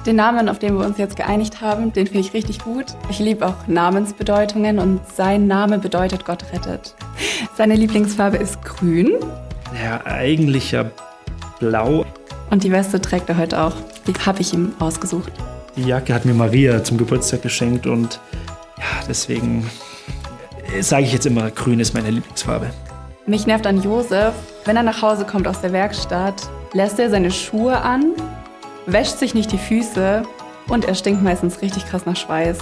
[0.06, 2.86] Den Namen, auf den wir uns jetzt geeinigt haben, den finde ich richtig gut.
[3.10, 6.96] Ich liebe auch Namensbedeutungen und sein Name bedeutet Gott rettet.
[7.56, 9.12] Seine Lieblingsfarbe ist grün
[9.84, 10.86] Ja, eigentlich ja
[11.60, 12.04] blau.
[12.50, 13.74] und die Weste trägt er heute auch.
[14.08, 15.32] Die habe ich ihm ausgesucht.
[15.76, 18.20] Die Jacke hat mir Maria zum Geburtstag geschenkt und
[18.80, 19.70] ja, deswegen
[20.80, 22.72] sage ich jetzt immer, grün ist meine Lieblingsfarbe.
[23.28, 24.34] Mich nervt an Josef,
[24.66, 26.42] wenn er nach Hause kommt aus der Werkstatt,
[26.74, 28.14] lässt er seine Schuhe an,
[28.86, 30.24] wäscht sich nicht die Füße
[30.68, 32.58] und er stinkt meistens richtig krass nach Schweiß.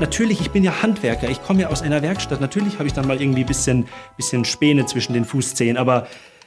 [0.00, 2.40] Natürlich, ich bin ja Handwerker, ich komme ja aus einer Werkstatt.
[2.40, 6.06] Natürlich habe ich dann mal irgendwie ein bisschen, bisschen Späne zwischen den Fußzehen, aber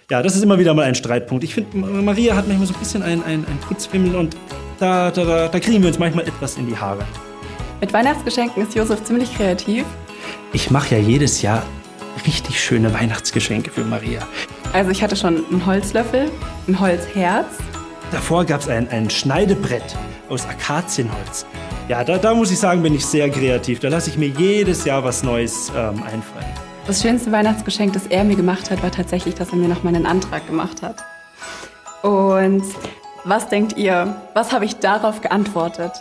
[0.10, 1.44] ja, das ist immer wieder mal ein Streitpunkt.
[1.44, 4.36] Ich finde, Maria hat manchmal so ein bisschen ein, ein, ein Putzfimmel und
[4.80, 7.06] da, da, da, da kriegen wir uns manchmal etwas in die Haare.
[7.82, 9.86] Mit Weihnachtsgeschenken ist Josef ziemlich kreativ.
[10.54, 11.64] Ich mache ja jedes Jahr
[12.26, 14.22] richtig schöne Weihnachtsgeschenke für Maria.
[14.74, 16.32] Also ich hatte schon einen Holzlöffel,
[16.68, 17.48] ein Holzherz.
[18.12, 19.96] Davor gab es ein, ein Schneidebrett
[20.30, 21.46] aus Akazienholz.
[21.88, 23.80] Ja, da, da muss ich sagen, bin ich sehr kreativ.
[23.80, 26.46] Da lasse ich mir jedes Jahr was Neues ähm, einfallen.
[26.88, 30.06] Das schönste Weihnachtsgeschenk, das er mir gemacht hat, war tatsächlich, dass er mir noch meinen
[30.06, 31.04] Antrag gemacht hat.
[32.04, 32.64] Und
[33.24, 34.16] was denkt ihr?
[34.34, 35.92] Was habe ich darauf geantwortet?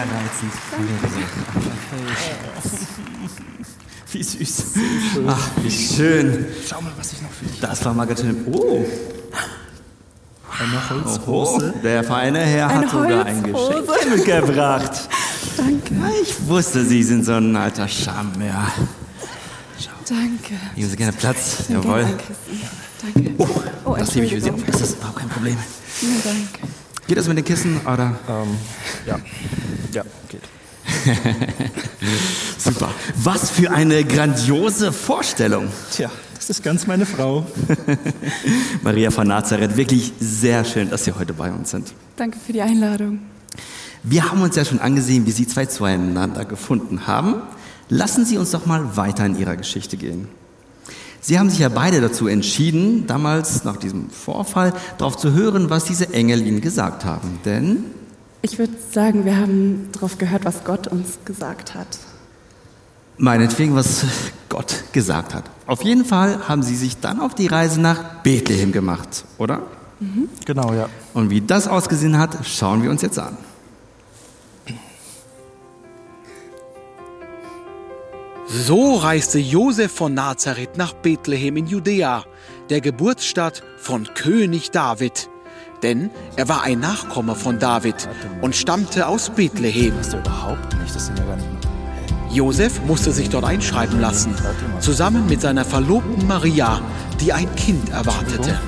[0.00, 0.52] Sehr reizend.
[4.12, 4.64] Wie süß.
[5.28, 6.44] Ach, wie schön.
[6.68, 8.34] Schau mal, was ich noch für dich Das war Margarete.
[8.50, 8.84] Oh,
[10.58, 11.74] Eine oh, Holzrose.
[11.80, 13.40] der feine Herr Eine hat sogar ein.
[13.44, 13.86] Geschenk
[14.16, 15.08] mitgebracht.
[15.56, 15.94] Danke.
[16.22, 18.66] Ich wusste, Sie sind so ein alter Charmeur.
[20.08, 20.54] Danke.
[20.74, 21.68] Nehmen Sie gerne Platz.
[21.68, 22.04] Nehme Jawohl.
[22.16, 22.60] Kissen.
[23.14, 23.30] Danke.
[23.84, 24.60] Oh, Das hebe ich für Sie auf.
[24.66, 25.56] Das ist überhaupt kein Problem.
[25.86, 26.48] Vielen Dank.
[27.10, 28.16] Geht das mit den Kissen oder?
[28.28, 28.56] Ähm,
[29.04, 29.18] ja.
[29.92, 30.42] Ja, geht.
[32.56, 32.90] Super.
[33.16, 35.66] Was für eine grandiose Vorstellung.
[35.90, 37.44] Tja, das ist ganz meine Frau.
[38.84, 41.92] Maria von Nazareth, wirklich sehr schön, dass Sie heute bei uns sind.
[42.14, 43.18] Danke für die Einladung.
[44.04, 47.42] Wir haben uns ja schon angesehen, wie Sie zwei zueinander gefunden haben.
[47.88, 50.28] Lassen Sie uns doch mal weiter in Ihrer Geschichte gehen.
[51.20, 55.84] Sie haben sich ja beide dazu entschieden, damals nach diesem Vorfall darauf zu hören, was
[55.84, 57.38] diese Engel Ihnen gesagt haben.
[57.44, 57.84] Denn
[58.42, 61.98] Ich würde sagen, wir haben darauf gehört, was Gott uns gesagt hat.
[63.18, 64.04] meinetwegen, was
[64.48, 65.44] Gott gesagt hat.
[65.66, 69.60] Auf jeden Fall haben Sie sich dann auf die Reise nach Bethlehem gemacht, oder?
[70.46, 70.88] Genau, ja.
[71.12, 73.36] Und wie das ausgesehen hat, schauen wir uns jetzt an.
[78.52, 82.24] So reiste Josef von Nazareth nach Bethlehem in Judäa,
[82.68, 85.30] der Geburtsstadt von König David.
[85.84, 88.08] Denn er war ein Nachkomme von David
[88.42, 89.94] und stammte aus Bethlehem.
[92.32, 94.34] Josef musste sich dort einschreiben lassen,
[94.80, 96.80] zusammen mit seiner Verlobten Maria,
[97.20, 98.58] die ein Kind erwartete.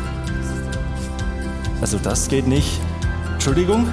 [1.80, 2.80] Also das geht nicht.
[3.33, 3.89] Entschuldigung?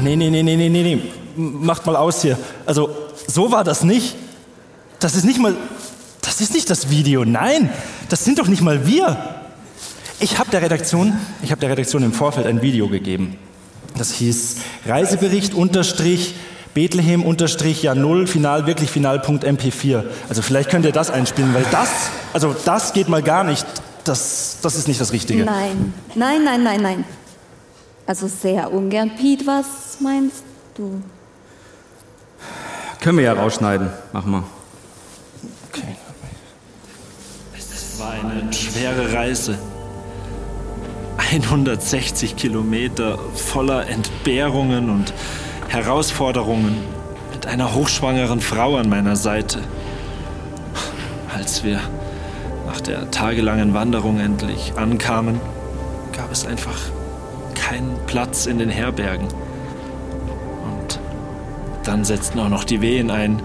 [0.00, 1.02] Nee, nee, nee, nee, nee, nee, nee.
[1.36, 2.38] Macht mal aus hier.
[2.64, 4.16] Also, so war das nicht.
[4.98, 5.54] Das ist nicht mal.
[6.22, 7.24] Das ist nicht das Video.
[7.24, 7.70] Nein,
[8.08, 9.16] das sind doch nicht mal wir.
[10.18, 13.38] Ich habe der Redaktion, ich habe der Redaktion im Vorfeld ein Video gegeben.
[13.96, 14.56] Das hieß
[14.86, 16.34] Reisebericht unterstrich
[16.74, 20.04] Bethlehem unterstrich ja null final wirklich final Punkt MP4.
[20.28, 23.66] Also vielleicht könnt ihr das einspielen, weil das, also das geht mal gar nicht.
[24.04, 25.44] Das, das ist nicht das Richtige.
[25.44, 27.04] Nein, nein, nein, nein, nein.
[28.06, 29.10] Also sehr ungern.
[29.16, 30.44] Pete, was meinst
[30.76, 31.02] du?
[33.00, 33.90] Können wir ja rausschneiden.
[34.12, 34.44] Machen wir.
[35.68, 35.96] Okay.
[37.56, 39.58] Es war eine schwere Reise.
[41.16, 45.12] 160 Kilometer voller Entbehrungen und
[45.68, 46.76] Herausforderungen
[47.32, 49.60] mit einer hochschwangeren Frau an meiner Seite.
[51.34, 51.80] Als wir
[52.66, 55.40] nach der tagelangen Wanderung endlich ankamen,
[56.16, 56.78] gab es einfach
[57.54, 59.28] keinen Platz in den Herbergen.
[61.88, 63.40] Dann setzten auch noch die Wehen ein.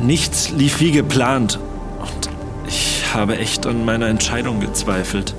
[0.00, 1.58] Nichts lief wie geplant.
[1.98, 2.30] Und
[2.68, 5.34] ich habe echt an meiner Entscheidung gezweifelt.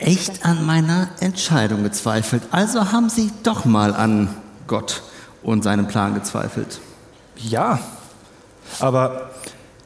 [0.00, 2.42] Echt an meiner Entscheidung gezweifelt.
[2.50, 4.34] Also haben Sie doch mal an
[4.66, 5.02] Gott
[5.44, 6.80] und seinen Plan gezweifelt.
[7.36, 7.78] Ja,
[8.80, 9.30] aber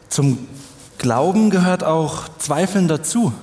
[0.09, 0.49] zum
[0.97, 3.35] Glauben gehört auch Zweifeln dazu.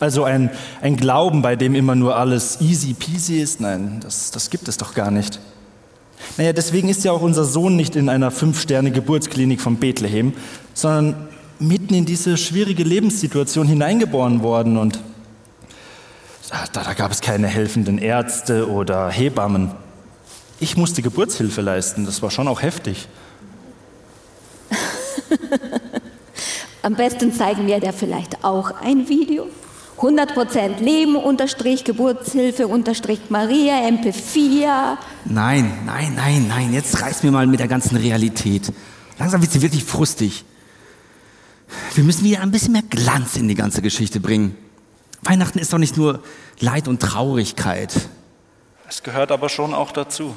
[0.00, 4.48] Also ein, ein Glauben, bei dem immer nur alles easy peasy ist, nein, das, das
[4.48, 5.38] gibt es doch gar nicht.
[6.36, 10.32] Naja, deswegen ist ja auch unser Sohn nicht in einer Fünf-Sterne-Geburtsklinik von Bethlehem,
[10.74, 11.28] sondern
[11.58, 15.00] mitten in diese schwierige Lebenssituation hineingeboren worden und
[16.48, 19.72] da, da gab es keine helfenden Ärzte oder Hebammen.
[20.58, 23.06] Ich musste Geburtshilfe leisten, das war schon auch heftig.
[26.82, 29.46] Am besten zeigen wir dir vielleicht auch ein Video.
[30.00, 34.96] 100% Leben unterstrich Geburtshilfe unterstrich Maria MP4.
[35.26, 38.72] Nein, nein, nein, nein, jetzt reiß mir mal mit der ganzen Realität.
[39.18, 40.44] Langsam wird sie wirklich frustig.
[41.94, 44.56] Wir müssen wieder ein bisschen mehr Glanz in die ganze Geschichte bringen.
[45.22, 46.22] Weihnachten ist doch nicht nur
[46.60, 47.94] Leid und Traurigkeit.
[48.88, 50.34] Es gehört aber schon auch dazu.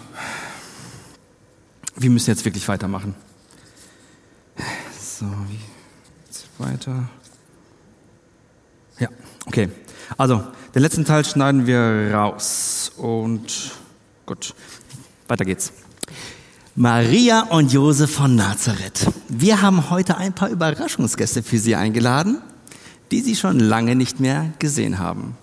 [1.96, 3.16] Wir müssen jetzt wirklich weitermachen.
[5.00, 5.60] So, wie
[6.26, 7.08] geht's weiter?
[9.00, 9.08] Ja,
[9.46, 9.70] okay.
[10.18, 10.44] Also,
[10.76, 12.92] den letzten Teil schneiden wir raus.
[12.98, 13.72] Und
[14.26, 14.54] gut,
[15.28, 15.72] weiter geht's.
[16.76, 19.08] Maria und Josef von Nazareth.
[19.30, 22.42] Wir haben heute ein paar Überraschungsgäste für Sie eingeladen,
[23.12, 25.38] die Sie schon lange nicht mehr gesehen haben.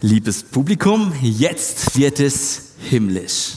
[0.00, 3.54] Liebes Publikum, jetzt wird es himmlisch.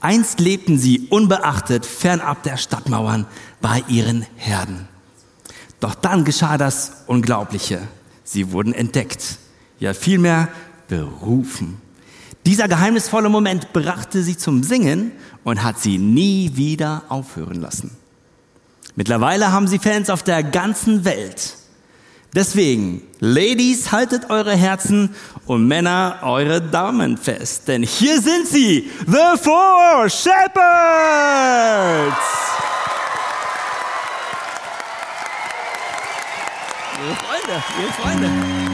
[0.00, 3.26] Einst lebten sie unbeachtet fernab der Stadtmauern
[3.60, 4.88] bei ihren Herden.
[5.84, 7.78] Doch dann geschah das Unglaubliche.
[8.24, 9.36] Sie wurden entdeckt,
[9.78, 10.48] ja vielmehr
[10.88, 11.76] berufen.
[12.46, 15.12] Dieser geheimnisvolle Moment brachte sie zum Singen
[15.44, 17.90] und hat sie nie wieder aufhören lassen.
[18.96, 21.58] Mittlerweile haben sie Fans auf der ganzen Welt.
[22.34, 25.14] Deswegen, Ladies, haltet eure Herzen
[25.44, 30.54] und Männer eure Daumen fest, denn hier sind sie, The Four Shepherds!
[37.04, 38.73] Ihre Freunde, ihre Freunde.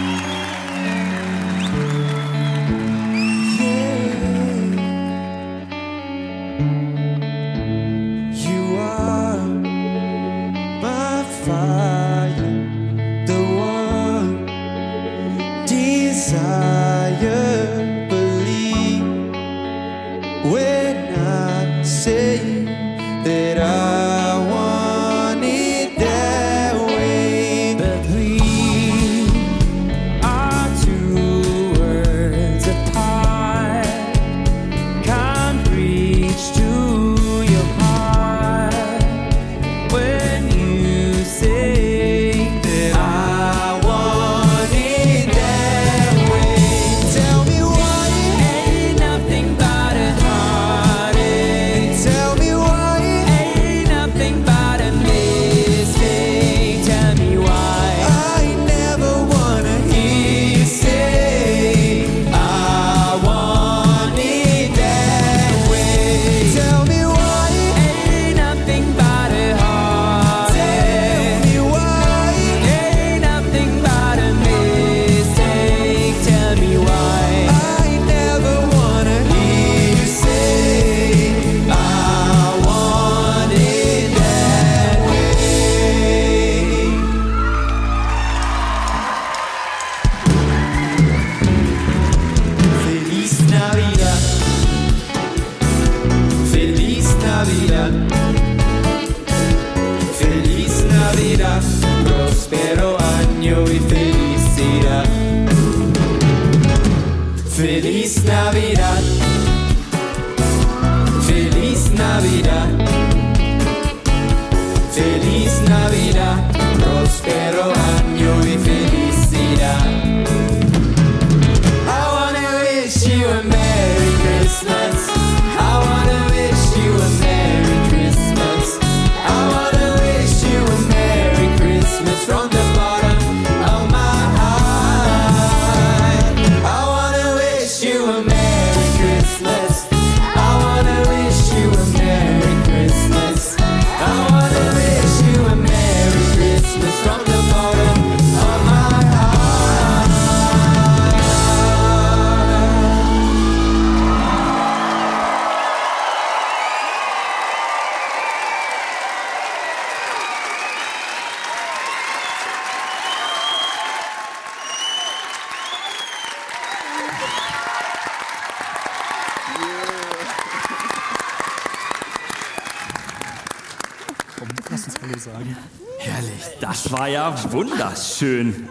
[177.31, 178.69] Ja wunderschön.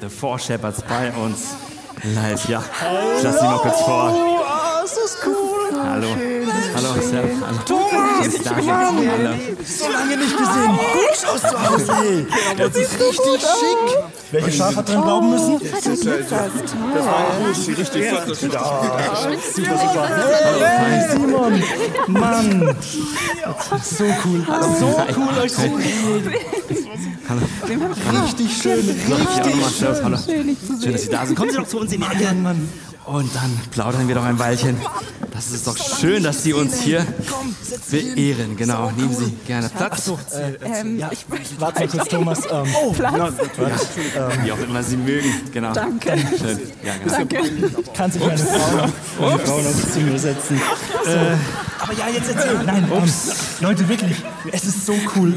[0.00, 1.54] The Four Shepherds bei uns
[2.02, 2.62] live, ja.
[3.16, 4.12] Ich lass sie mal kurz vor.
[4.14, 5.80] Oh, ist das cool.
[5.80, 6.08] Hallo.
[6.74, 7.30] Hallo, Servus.
[7.46, 7.58] Hallo.
[7.66, 8.62] Thomas.
[8.64, 9.34] Mann, Hallo.
[9.64, 10.78] so lange nicht gesehen.
[10.92, 12.26] Gut schaust du aus, ey.
[12.56, 13.98] Das ist richtig schick.
[14.32, 15.60] Welche Schaf hat drin glauben müssen?
[15.60, 20.08] Das ist das war richtig, richtig Ja, super, super.
[20.58, 21.62] Hey, Simon,
[22.08, 22.76] Mann.
[23.82, 24.46] So cool.
[24.78, 25.62] So cool, euch so
[27.32, 28.22] Hallo.
[28.24, 30.16] Richtig schön, richtig Mann, Servus, Hallo.
[30.24, 30.56] schön.
[30.82, 31.34] Schön, dass Sie da sind.
[31.36, 32.34] Kommen Sie doch zu uns in die Ecke.
[33.04, 34.76] Und dann plaudern wir doch ein Weilchen.
[35.32, 37.04] Das ist doch schön, dass Sie uns hier
[37.90, 38.54] beehren.
[38.56, 39.92] Genau, nehmen Sie gerne Platz.
[39.92, 40.18] Achso,
[40.62, 42.40] Ähm, ja, ich möchte warte kurz, Thomas.
[42.52, 43.14] Ähm, Oh, Platz?
[43.16, 45.32] na, Ja, ähm, wie auch immer Sie mögen.
[45.52, 45.72] Genau.
[45.72, 46.10] Danke.
[46.38, 46.60] Schön.
[46.84, 47.16] Ja, genau.
[47.16, 47.38] Danke.
[47.94, 48.88] Kann sich meine Frau,
[49.20, 50.60] meine Frau noch zu mir setzen.
[51.06, 51.36] Äh,
[51.92, 52.64] aber ja, jetzt erzähl.
[52.64, 53.60] Nein, ups.
[53.60, 54.16] Leute, wirklich,
[54.50, 55.34] es ist so cool.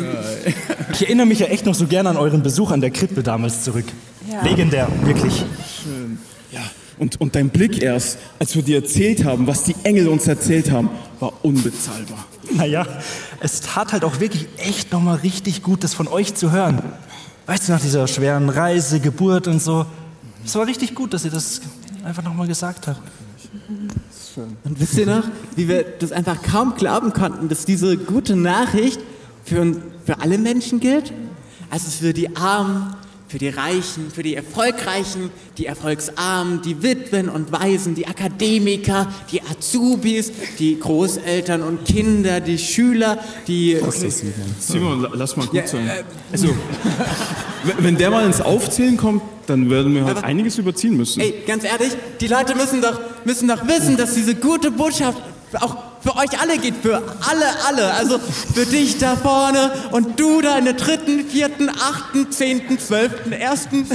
[0.91, 3.63] Ich erinnere mich ja echt noch so gerne an euren Besuch an der Krippe damals
[3.63, 3.85] zurück.
[4.31, 4.41] Ja.
[4.43, 5.43] Legendär, wirklich.
[5.83, 6.17] Schön.
[6.51, 6.61] Ja,
[6.97, 10.71] und, und dein Blick erst, als wir dir erzählt haben, was die Engel uns erzählt
[10.71, 10.89] haben,
[11.19, 12.25] war unbezahlbar.
[12.53, 12.85] Naja,
[13.39, 16.81] es tat halt auch wirklich echt nochmal richtig gut, das von euch zu hören.
[17.47, 19.85] Weißt du, nach dieser schweren Reise, Geburt und so.
[20.43, 21.61] Es war richtig gut, dass ihr das
[22.03, 23.01] einfach nochmal gesagt habt.
[24.37, 25.23] Und wisst ihr noch,
[25.55, 28.99] wie wir das einfach kaum glauben konnten, dass diese gute Nachricht
[29.43, 29.75] für,
[30.05, 31.13] für alle Menschen gilt?
[31.69, 32.95] Also für die Armen,
[33.27, 39.41] für die Reichen, für die Erfolgreichen, die Erfolgsarmen, die Witwen und Waisen, die Akademiker, die
[39.41, 43.17] Azubis, die Großeltern und Kinder, die Schüler,
[43.47, 43.77] die...
[43.89, 44.33] Simon?
[44.59, 45.87] Simon, la- lass mal gut Ja, sein.
[45.87, 46.49] äh, Also,
[47.79, 51.19] wenn- der mal ins Aufzählen kommt, dann werden wir halt einiges überziehen müssen.
[51.19, 55.17] Ey, ganz ehrlich, die Leute müssen doch, müssen doch wissen, dass diese gute Botschaft
[55.59, 57.93] auch für euch alle geht, für alle, alle.
[57.95, 63.31] Also für dich da vorne und du da in der dritten, vierten, achten, zehnten, zwölften,
[63.31, 63.87] ersten.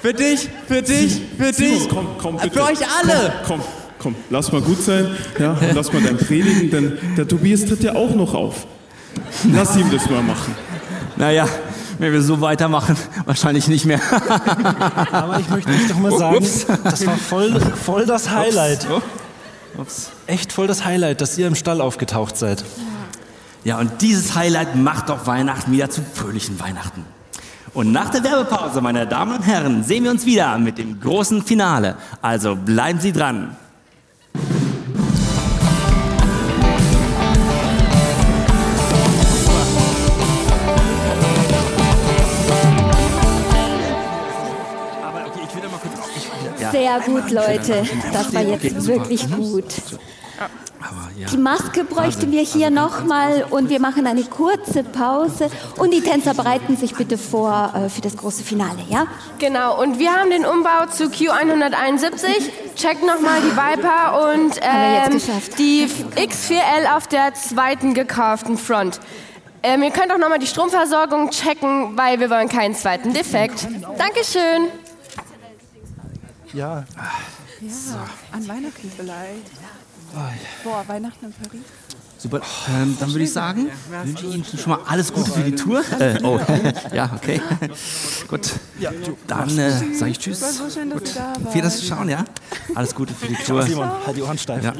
[0.00, 1.82] Für dich, für dich, für dich.
[1.82, 2.50] Simon, komm, komm, bitte.
[2.50, 3.32] Für euch alle.
[3.46, 3.68] Komm, komm,
[3.98, 5.08] komm, lass mal gut sein.
[5.38, 8.66] Ja, und lass mal dein predigen, denn der Tobias tritt ja auch noch auf.
[9.52, 10.54] Lass ihm das mal machen.
[11.16, 11.48] Naja,
[11.98, 14.00] wenn wir so weitermachen, wahrscheinlich nicht mehr.
[15.12, 16.66] Aber ich möchte euch doch mal sagen, Ups.
[16.84, 18.88] das war voll, voll das Highlight.
[18.88, 19.02] Ups.
[19.78, 20.10] Ups.
[20.26, 22.64] Echt voll das Highlight, dass ihr im Stall aufgetaucht seid.
[23.64, 27.04] Ja, und dieses Highlight macht doch Weihnachten wieder zu fröhlichen Weihnachten.
[27.74, 31.42] Und nach der Werbepause, meine Damen und Herren, sehen wir uns wieder mit dem großen
[31.42, 31.96] Finale.
[32.22, 33.56] Also bleiben Sie dran.
[46.78, 47.82] Sehr gut, Leute.
[48.12, 49.36] Das war jetzt wirklich Mhm.
[49.36, 49.64] gut.
[51.32, 56.34] Die Maske bräuchten wir hier nochmal und wir machen eine kurze Pause und die Tänzer
[56.34, 59.08] bereiten sich bitte vor äh, für das große Finale, ja?
[59.40, 62.48] Genau, und wir haben den Umbau zu Q171.
[62.76, 65.20] Checkt nochmal die Viper und ähm,
[65.58, 69.00] die X4L auf der zweiten gekauften Front.
[69.64, 73.66] Ähm, ihr könnt auch nochmal die Stromversorgung checken, weil wir wollen keinen zweiten Defekt.
[73.98, 74.68] Dankeschön.
[76.52, 76.84] Ja.
[77.60, 79.50] Ja, an Weihnachten vielleicht.
[80.64, 81.60] Boah, Weihnachten in Paris.
[82.18, 82.40] Super.
[82.68, 83.68] Ähm, dann würde ich sagen,
[84.02, 85.84] wünsche ich Ihnen schon mal alles Gute für die Tour.
[86.00, 86.40] Äh, oh,
[86.92, 87.40] ja, okay.
[88.26, 88.50] Gut.
[89.28, 90.42] Dann äh, sage ich Tschüss.
[90.42, 91.12] Es war so schön, dass Gut.
[91.14, 91.50] da.
[91.50, 92.24] Viel das Schauen, ja?
[92.74, 93.62] Alles Gute für die Tour.
[93.62, 94.64] Simon, halt die Ohren steif.
[94.64, 94.72] Ja.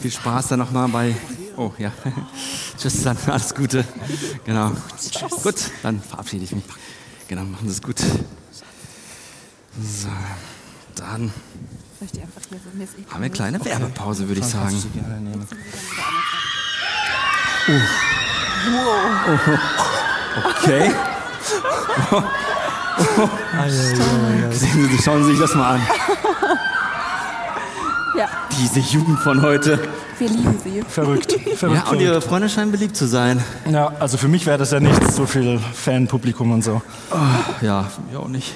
[0.00, 1.16] Viel Spaß dann nochmal bei.
[1.56, 1.90] Oh ja.
[2.78, 3.84] Tschüss dann, alles Gute.
[4.44, 4.72] Genau.
[5.42, 6.64] Gut, dann verabschiede ich mich.
[7.26, 7.96] Genau, machen Sie es gut.
[9.80, 10.08] So,
[10.96, 11.32] dann
[11.98, 12.76] Soll ich die einfach hier so?
[12.76, 14.70] Mir ist eh haben wir eine kleine Werbepause, würde ich sagen.
[14.70, 15.46] sie gerne nehmen.
[20.44, 20.92] Okay.
[24.50, 25.80] Sehen Sie, schauen Sie sich das mal an.
[28.16, 29.78] Ja, Diese Jugend von heute.
[30.18, 30.82] wir lieben sie.
[30.86, 31.32] Verrückt.
[31.56, 33.42] verrückt Ja, und Ihre Freunde scheinen beliebt zu sein.
[33.70, 36.82] Ja, also für mich wäre das ja nichts, so viel Fanpublikum und so.
[37.10, 37.16] Oh,
[37.64, 38.54] ja, für mich auch nicht.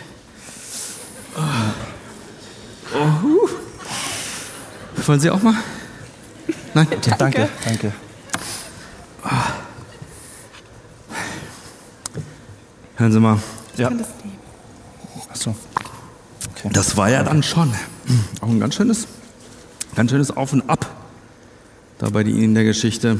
[2.98, 3.48] Oh.
[5.06, 5.54] Wollen Sie auch mal?
[6.72, 6.86] Nein?
[7.18, 7.92] Danke, danke.
[12.96, 13.38] Hören Sie mal.
[13.76, 13.90] Ja.
[15.28, 15.54] Achso.
[16.72, 17.72] Das war ja dann schon
[18.40, 19.06] auch ein ganz schönes,
[19.94, 20.86] ganz schönes Auf und Ab
[21.98, 23.18] da bei Ihnen in der Geschichte.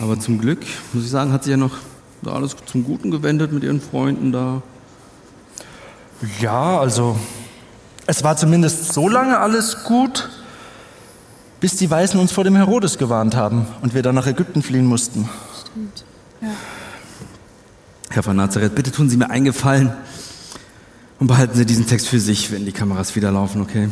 [0.00, 0.60] Aber zum Glück,
[0.92, 1.76] muss ich sagen, hat sich ja noch
[2.22, 4.62] da alles zum Guten gewendet mit Ihren Freunden da.
[6.40, 7.18] Ja, also
[8.06, 10.28] es war zumindest so lange alles gut,
[11.60, 14.86] bis die Weißen uns vor dem Herodes gewarnt haben und wir dann nach Ägypten fliehen
[14.86, 15.28] mussten.
[15.60, 16.04] Stimmt.
[16.40, 16.48] Ja.
[18.10, 19.92] Herr von Nazareth, bitte tun Sie mir einen Gefallen
[21.18, 23.88] und behalten Sie diesen Text für sich, wenn die Kameras wieder laufen, okay?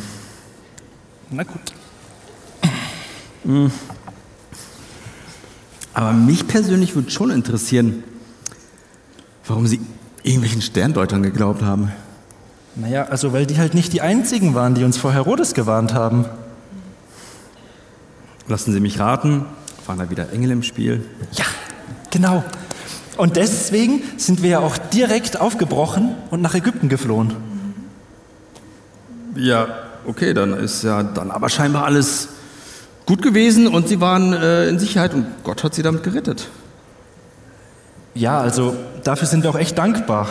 [1.31, 1.73] Na gut.
[3.45, 3.71] Hm.
[5.95, 8.03] Aber mich persönlich würde schon interessieren,
[9.47, 9.81] warum Sie
[10.23, 11.93] irgendwelchen Sterndeutern geglaubt haben.
[12.77, 16.25] Naja, also weil die halt nicht die einzigen waren, die uns vor Herodes gewarnt haben.
[18.47, 19.45] Lassen Sie mich raten,
[19.87, 21.05] waren da wieder Engel im Spiel?
[21.33, 21.45] Ja,
[22.11, 22.45] genau.
[23.17, 27.37] Und deswegen sind wir ja auch direkt aufgebrochen und nach Ägypten geflohen.
[29.35, 29.69] Ja,
[30.07, 32.29] okay, dann ist ja dann aber scheinbar alles
[33.07, 36.49] gut gewesen und Sie waren äh, in Sicherheit und Gott hat Sie damit gerettet.
[38.15, 40.29] Ja, also dafür sind wir auch echt dankbar.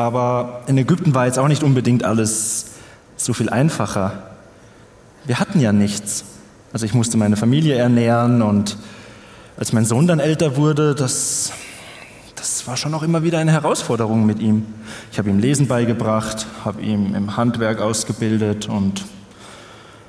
[0.00, 2.68] Aber in Ägypten war jetzt auch nicht unbedingt alles
[3.18, 4.22] so viel einfacher.
[5.26, 6.24] Wir hatten ja nichts.
[6.72, 8.78] Also ich musste meine Familie ernähren und
[9.58, 11.52] als mein Sohn dann älter wurde, das,
[12.34, 14.64] das war schon auch immer wieder eine Herausforderung mit ihm.
[15.12, 19.04] Ich habe ihm Lesen beigebracht, habe ihm im Handwerk ausgebildet und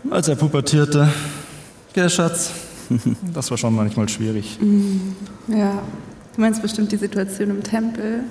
[0.10, 1.10] als er pubertierte,
[1.92, 2.52] gell Schatz,
[3.34, 4.58] das war schon manchmal schwierig.
[4.62, 5.16] Mm,
[5.50, 5.82] Ja.
[6.34, 8.24] Du meinst bestimmt die Situation im Tempel?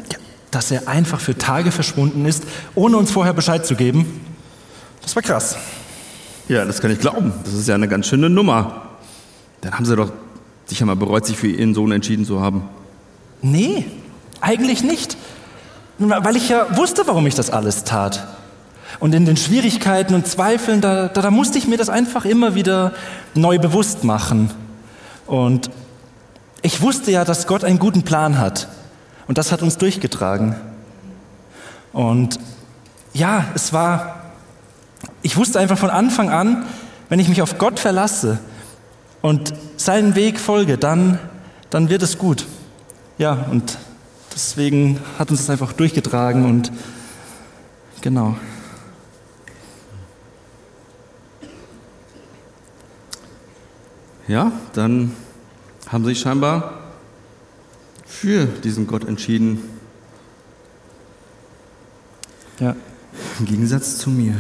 [0.51, 2.45] Dass er einfach für Tage verschwunden ist,
[2.75, 4.21] ohne uns vorher Bescheid zu geben.
[5.03, 5.57] Das war krass.
[6.49, 7.33] Ja, das kann ich glauben.
[7.45, 8.83] Das ist ja eine ganz schöne Nummer.
[9.61, 10.13] Dann haben Sie doch
[10.67, 12.63] sicher mal bereut, sich für Ihren Sohn entschieden zu haben.
[13.43, 13.87] Nee,
[14.41, 15.17] Eigentlich nicht.
[15.99, 18.27] Weil ich ja wusste, warum ich das alles tat.
[18.99, 22.55] Und in den Schwierigkeiten und Zweifeln, da, da, da musste ich mir das einfach immer
[22.55, 22.93] wieder
[23.35, 24.51] neu bewusst machen.
[25.27, 25.71] Und
[26.63, 28.69] ich wusste ja, dass Gott einen guten Plan hat.
[29.31, 30.57] Und das hat uns durchgetragen.
[31.93, 32.41] Und
[33.13, 34.33] ja, es war,
[35.23, 36.67] ich wusste einfach von Anfang an,
[37.09, 38.41] wenn ich mich auf Gott verlasse
[39.23, 41.21] und seinen Weg folge, dann,
[41.71, 42.49] dann wird es gut.
[43.19, 43.79] Ja, und
[44.35, 46.73] deswegen hat uns das einfach durchgetragen und
[48.01, 48.35] genau.
[54.27, 55.15] Ja, dann
[55.89, 56.80] haben Sie sich scheinbar
[58.11, 59.63] für diesen Gott entschieden.
[62.59, 62.77] Ja.
[63.39, 64.35] Im Gegensatz zu mir.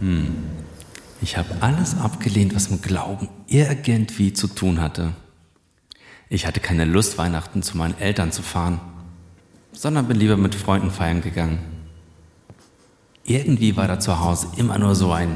[0.00, 0.34] Hm.
[1.22, 5.12] Ich habe alles abgelehnt, was mit Glauben irgendwie zu tun hatte.
[6.28, 8.80] Ich hatte keine Lust, Weihnachten zu meinen Eltern zu fahren,
[9.72, 11.58] sondern bin lieber mit Freunden feiern gegangen.
[13.24, 15.34] Irgendwie war da zu Hause immer nur so ein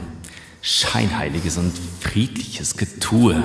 [0.62, 3.42] scheinheiliges und friedliches Getue.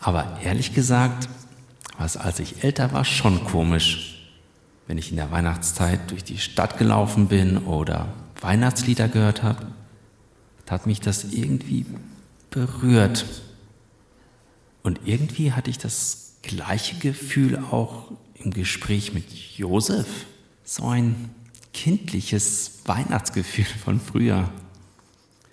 [0.00, 1.28] Aber ehrlich gesagt,
[1.98, 4.30] war es, als ich älter war, schon komisch,
[4.86, 8.08] wenn ich in der Weihnachtszeit durch die Stadt gelaufen bin oder
[8.40, 9.66] Weihnachtslieder gehört habe,
[10.68, 11.84] hat mich das irgendwie
[12.50, 13.26] berührt.
[14.82, 20.06] Und irgendwie hatte ich das gleiche Gefühl auch im Gespräch mit Josef.
[20.64, 21.30] So ein
[21.72, 24.48] kindliches Weihnachtsgefühl von früher.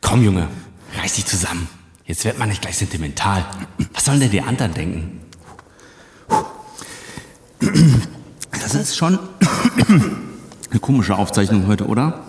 [0.01, 0.47] Komm, Junge,
[0.95, 1.67] reiß dich zusammen.
[2.07, 3.45] Jetzt wird man nicht gleich sentimental.
[3.93, 5.19] Was sollen denn die anderen denken?
[8.51, 9.19] Das ist schon
[10.71, 12.23] eine komische Aufzeichnung heute, oder?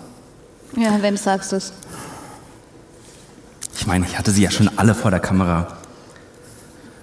[0.75, 1.71] Ja, wem sagst du es?
[3.77, 5.77] Ich meine, ich hatte sie ja schon alle vor der Kamera.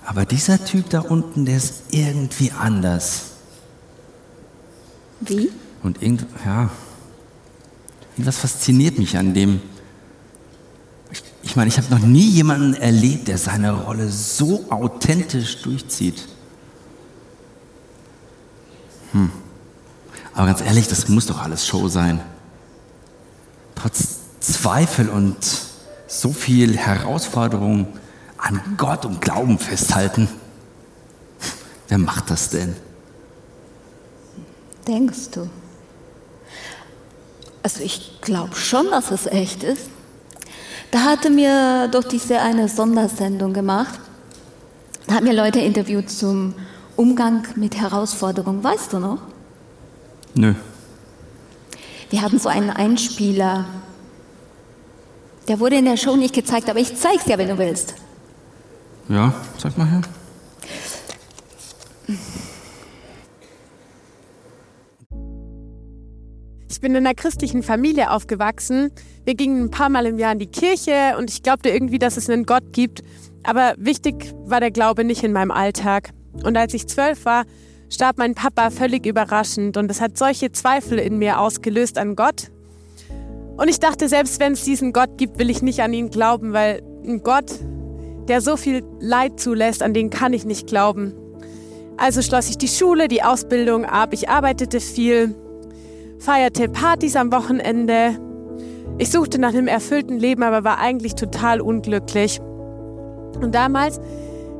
[0.05, 3.23] Aber dieser Typ da unten, der ist irgendwie anders.
[5.21, 5.51] Wie?
[5.83, 6.69] Und irgend, ja,
[8.13, 9.63] irgendwas fasziniert mich an dem.
[11.47, 16.27] Ich, meine, ich habe noch nie jemanden erlebt, der seine Rolle so authentisch durchzieht.
[19.13, 19.31] Hm.
[20.35, 22.21] Aber ganz ehrlich, das muss doch alles Show sein.
[23.77, 25.37] Trotz Zweifel und
[26.09, 27.97] so viel Herausforderung
[28.39, 30.29] an Gott und Glauben festhalten.
[31.87, 32.75] Wer macht das denn?
[34.89, 35.49] Denkst du?
[37.63, 39.91] Also ich glaube schon, dass es echt ist.
[40.91, 43.99] Da hatte mir doch diese eine Sondersendung gemacht.
[45.07, 46.55] Da hat mir Leute interviewt zum
[46.97, 48.63] Umgang mit Herausforderungen.
[48.65, 49.19] Weißt du noch?
[50.35, 50.55] Nö.
[52.11, 53.67] Wir hatten so einen Einspieler.
[55.49, 57.95] Der wurde in der Show nicht gezeigt, aber ich zeig's dir, wenn du willst.
[59.09, 60.03] Ja, sag mal her.
[66.69, 68.93] Ich bin in einer christlichen Familie aufgewachsen.
[69.27, 72.17] Wir gingen ein paar Mal im Jahr in die Kirche und ich glaubte irgendwie, dass
[72.17, 73.03] es einen Gott gibt.
[73.43, 76.11] Aber wichtig war der Glaube nicht in meinem Alltag.
[76.45, 77.45] Und als ich zwölf war,
[77.91, 82.53] starb mein Papa völlig überraschend und es hat solche Zweifel in mir ausgelöst an Gott.
[83.57, 86.53] Und ich dachte, selbst wenn es diesen Gott gibt, will ich nicht an ihn glauben,
[86.53, 87.51] weil ein Gott,
[88.29, 91.15] der so viel Leid zulässt, an den kann ich nicht glauben.
[91.97, 95.35] Also schloss ich die Schule, die Ausbildung ab, ich arbeitete viel,
[96.21, 98.21] feierte Partys am Wochenende.
[98.99, 102.41] Ich suchte nach einem erfüllten Leben, aber war eigentlich total unglücklich.
[102.41, 104.01] Und damals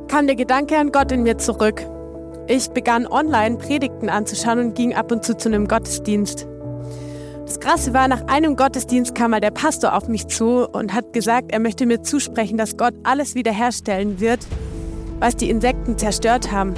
[0.07, 1.83] kam der Gedanke an Gott in mir zurück.
[2.47, 6.47] Ich begann online Predigten anzuschauen und ging ab und zu zu einem Gottesdienst.
[7.45, 11.13] Das Krasse war, nach einem Gottesdienst kam mal der Pastor auf mich zu und hat
[11.13, 14.39] gesagt, er möchte mir zusprechen, dass Gott alles wiederherstellen wird,
[15.19, 16.73] was die Insekten zerstört haben.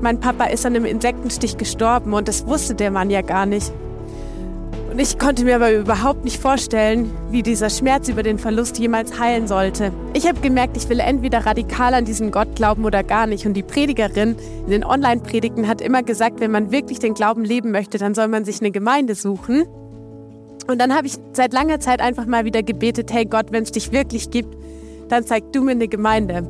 [0.00, 3.72] Mein Papa ist an einem Insektenstich gestorben und das wusste der Mann ja gar nicht.
[4.92, 9.18] Und ich konnte mir aber überhaupt nicht vorstellen, wie dieser Schmerz über den Verlust jemals
[9.18, 9.90] heilen sollte.
[10.12, 13.46] Ich habe gemerkt, ich will entweder radikal an diesen Gott glauben oder gar nicht.
[13.46, 14.36] Und die Predigerin
[14.66, 18.28] in den Online-Predigten hat immer gesagt, wenn man wirklich den Glauben leben möchte, dann soll
[18.28, 19.62] man sich eine Gemeinde suchen.
[20.68, 23.72] Und dann habe ich seit langer Zeit einfach mal wieder gebetet, hey Gott, wenn es
[23.72, 24.54] dich wirklich gibt,
[25.08, 26.46] dann zeig du mir eine Gemeinde.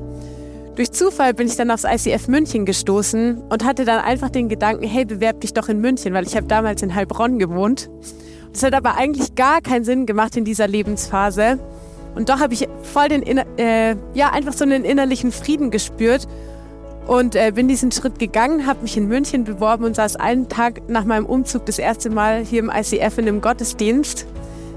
[0.75, 4.85] Durch Zufall bin ich dann aufs ICF München gestoßen und hatte dann einfach den Gedanken,
[4.85, 7.89] hey, bewerb dich doch in München, weil ich habe damals in Heilbronn gewohnt.
[8.53, 11.59] Das hat aber eigentlich gar keinen Sinn gemacht in dieser Lebensphase.
[12.15, 13.23] Und doch habe ich voll den,
[13.59, 16.29] äh, ja, einfach so einen innerlichen Frieden gespürt
[17.07, 20.89] und äh, bin diesen Schritt gegangen, habe mich in München beworben und saß einen Tag
[20.89, 24.27] nach meinem Umzug das erste Mal hier im ICF in einem Gottesdienst.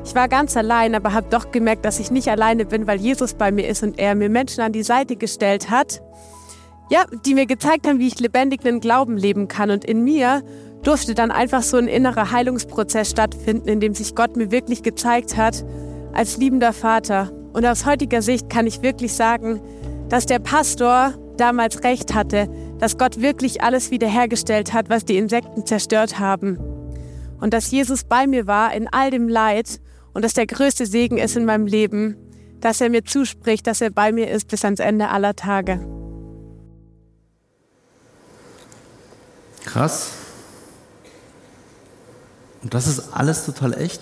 [0.05, 3.33] Ich war ganz allein, aber habe doch gemerkt, dass ich nicht alleine bin, weil Jesus
[3.33, 6.01] bei mir ist und er mir Menschen an die Seite gestellt hat,
[6.89, 9.71] ja, die mir gezeigt haben, wie ich lebendigen Glauben leben kann.
[9.71, 10.43] Und in mir
[10.85, 15.35] durfte dann einfach so ein innerer Heilungsprozess stattfinden, in dem sich Gott mir wirklich gezeigt
[15.35, 15.65] hat
[16.13, 17.31] als liebender Vater.
[17.53, 19.61] Und aus heutiger Sicht kann ich wirklich sagen,
[20.09, 22.47] dass der Pastor damals recht hatte,
[22.79, 26.59] dass Gott wirklich alles wiederhergestellt hat, was die Insekten zerstört haben.
[27.39, 29.79] Und dass Jesus bei mir war in all dem Leid
[30.13, 32.15] und dass der größte Segen ist in meinem Leben,
[32.61, 35.85] dass er mir zuspricht, dass er bei mir ist bis ans Ende aller Tage.
[39.65, 40.24] Krass.
[42.65, 44.01] Und das ist alles total echt?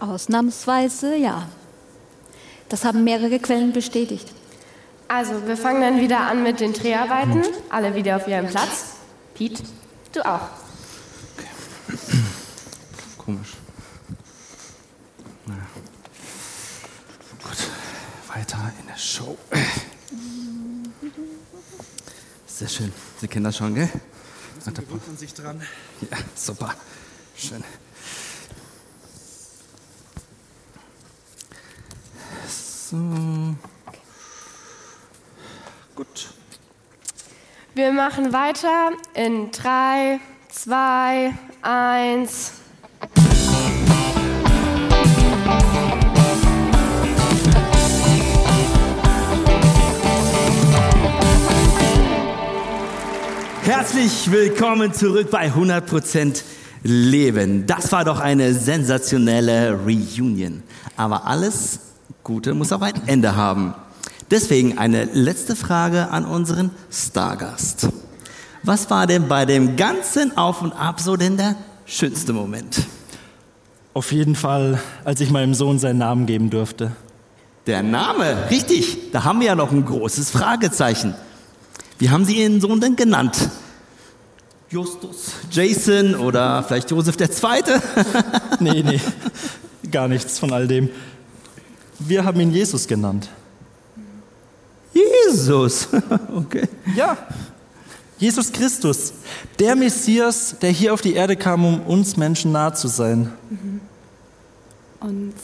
[0.00, 1.50] Ausnahmsweise ja.
[2.70, 4.32] Das haben mehrere Quellen bestätigt.
[5.06, 7.42] Also, wir fangen dann wieder an mit den Dreharbeiten.
[7.68, 8.94] Alle wieder auf ihrem Platz.
[9.34, 9.62] Pete,
[10.14, 10.48] du auch.
[13.18, 13.52] Komisch.
[15.44, 15.60] Naja.
[17.42, 19.36] Gut, weiter in der Show.
[22.46, 22.94] Sehr schön.
[23.20, 23.90] Sie kennen das schon, gell?
[24.64, 25.60] So gewöhnt man sich dran.
[26.10, 26.74] Ja, super.
[27.38, 27.62] Schön.
[32.48, 32.96] So.
[35.94, 36.30] Gut.
[37.76, 40.18] Wir machen weiter in 3,
[40.48, 41.32] 2,
[41.62, 42.52] 1.
[53.62, 56.42] Herzlich willkommen zurück bei 100%
[56.82, 57.66] Leben.
[57.66, 60.62] Das war doch eine sensationelle Reunion.
[60.96, 61.80] Aber alles
[62.24, 63.74] Gute muss auch ein Ende haben.
[64.30, 67.88] Deswegen eine letzte Frage an unseren Stargast.
[68.62, 71.56] Was war denn bei dem ganzen Auf und Ab so denn der
[71.86, 72.86] schönste Moment?
[73.94, 76.92] Auf jeden Fall, als ich meinem Sohn seinen Namen geben durfte.
[77.66, 79.10] Der Name, richtig.
[79.12, 81.14] Da haben wir ja noch ein großes Fragezeichen.
[81.98, 83.48] Wie haben Sie Ihren Sohn denn genannt?
[84.70, 87.80] Justus, Jason oder vielleicht Josef der Zweite?
[88.60, 89.00] nee, nee,
[89.90, 90.90] gar nichts von all dem.
[91.98, 93.30] Wir haben ihn Jesus genannt.
[94.92, 95.88] Jesus,
[96.34, 96.68] okay.
[96.94, 97.16] Ja,
[98.18, 99.14] Jesus Christus,
[99.58, 103.32] der Messias, der hier auf die Erde kam, um uns Menschen nahe zu sein.
[105.00, 105.34] Und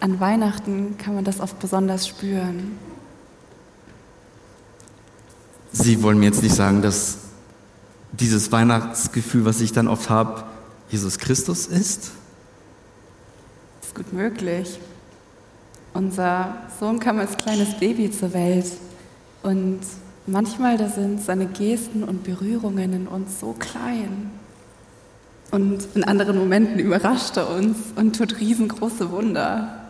[0.00, 2.78] an Weihnachten kann man das oft besonders spüren.
[5.72, 7.18] Sie wollen mir jetzt nicht sagen, dass
[8.12, 10.44] dieses Weihnachtsgefühl, was ich dann oft habe,
[10.90, 12.10] Jesus Christus ist?
[13.80, 14.78] Das ist gut möglich.
[15.94, 18.66] Unser Sohn kam als kleines Baby zur Welt
[19.42, 19.80] und
[20.26, 24.30] manchmal da sind seine Gesten und Berührungen in uns so klein.
[25.50, 29.88] Und in anderen Momenten überrascht er uns und tut riesengroße Wunder.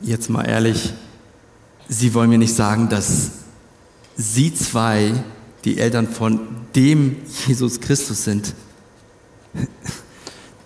[0.00, 0.92] Jetzt mal ehrlich,
[1.88, 3.30] Sie wollen mir nicht sagen, dass
[4.16, 5.14] Sie zwei
[5.64, 6.40] die Eltern von
[6.74, 8.54] dem Jesus Christus sind.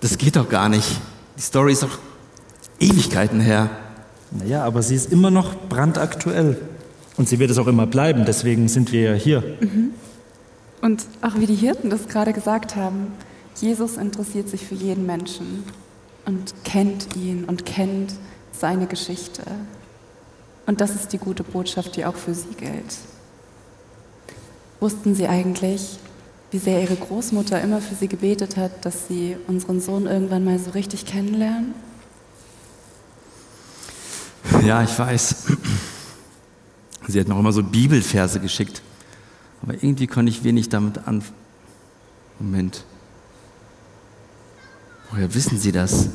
[0.00, 0.88] Das geht doch gar nicht.
[1.36, 1.98] Die Story ist doch
[2.78, 3.70] Ewigkeiten her.
[4.30, 6.60] Naja, aber sie ist immer noch brandaktuell.
[7.16, 9.42] Und sie wird es auch immer bleiben, deswegen sind wir ja hier.
[9.60, 9.90] Mhm.
[10.82, 13.12] Und auch wie die Hirten das gerade gesagt haben,
[13.60, 15.64] Jesus interessiert sich für jeden Menschen
[16.26, 18.14] und kennt ihn und kennt
[18.52, 19.42] seine Geschichte.
[20.66, 22.98] Und das ist die gute Botschaft, die auch für sie gilt.
[24.80, 25.98] Wussten Sie eigentlich,
[26.50, 30.58] wie sehr Ihre Großmutter immer für Sie gebetet hat, dass Sie unseren Sohn irgendwann mal
[30.58, 31.74] so richtig kennenlernen?
[34.64, 35.46] Ja, ich weiß.
[37.08, 38.82] Sie hat auch immer so Bibelverse geschickt.
[39.62, 41.22] Aber irgendwie konnte ich wenig damit an.
[42.38, 42.84] Moment.
[45.10, 46.08] Woher wissen Sie das?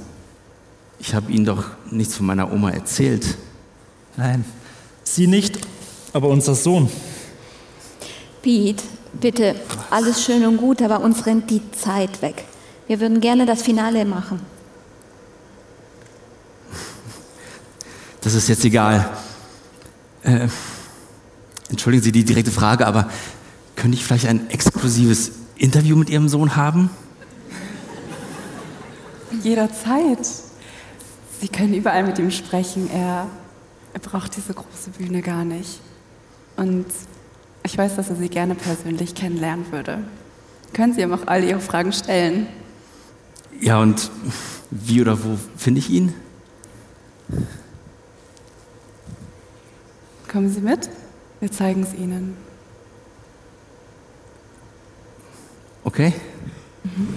[0.99, 3.37] Ich habe Ihnen doch nichts von meiner Oma erzählt.
[4.17, 4.45] Nein,
[5.03, 5.59] Sie nicht,
[6.13, 6.89] aber unser Sohn.
[8.41, 8.83] Pete,
[9.13, 9.55] bitte,
[9.89, 12.43] alles schön und gut, aber uns rennt die Zeit weg.
[12.87, 14.41] Wir würden gerne das Finale machen.
[18.21, 19.09] Das ist jetzt egal.
[20.23, 20.47] Äh,
[21.69, 23.09] entschuldigen Sie die direkte Frage, aber
[23.75, 26.89] könnte ich vielleicht ein exklusives Interview mit Ihrem Sohn haben?
[29.43, 30.19] Jederzeit.
[31.39, 32.89] Sie können überall mit ihm sprechen.
[32.91, 33.27] Er,
[33.93, 35.79] er braucht diese große Bühne gar nicht.
[36.57, 36.85] Und
[37.63, 40.03] ich weiß, dass er Sie gerne persönlich kennenlernen würde.
[40.73, 42.47] Können Sie ihm auch all Ihre Fragen stellen?
[43.59, 44.09] Ja, und
[44.71, 46.13] wie oder wo finde ich ihn?
[50.31, 50.89] Kommen Sie mit?
[51.39, 52.37] Wir zeigen es Ihnen.
[55.83, 56.13] Okay.
[56.83, 57.09] bin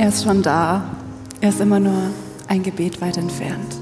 [0.00, 0.82] Er ist schon da.
[1.42, 2.10] Er ist immer nur
[2.48, 3.76] ein Gebet weit entfernt.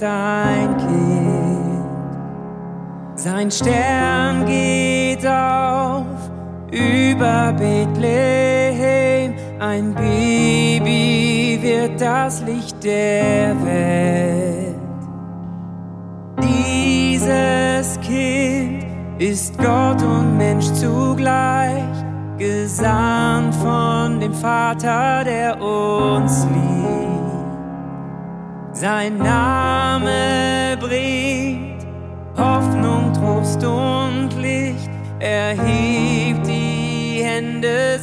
[0.00, 1.84] dein Kind.
[3.14, 6.06] Sein Stern geht auf
[6.70, 14.76] über Bethlehem, ein Baby wird das Licht der Welt.
[16.42, 18.86] Dieses Kind
[19.18, 21.82] ist Gott und Mensch zugleich,
[22.38, 26.69] gesandt von dem Vater, der uns liebt.
[28.80, 31.84] Sein Name bringt
[32.34, 34.88] Hoffnung, Trost und Licht.
[35.18, 37.98] Er hebt die Hände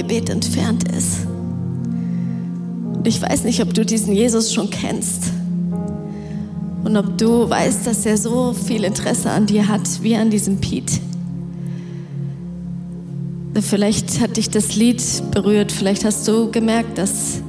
[0.00, 1.26] Gebet entfernt ist.
[2.94, 5.24] Und ich weiß nicht, ob du diesen Jesus schon kennst.
[6.84, 10.56] Und ob du weißt, dass er so viel Interesse an dir hat, wie an diesem
[10.56, 10.90] Piet.
[13.60, 17.42] Vielleicht hat dich das Lied berührt, vielleicht hast du gemerkt, dass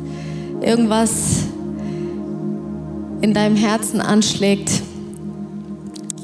[0.60, 1.46] irgendwas
[3.22, 4.70] in deinem Herzen anschlägt.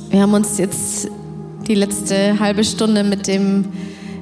[0.09, 1.09] Wir haben uns jetzt
[1.69, 3.63] die letzte halbe Stunde mit dem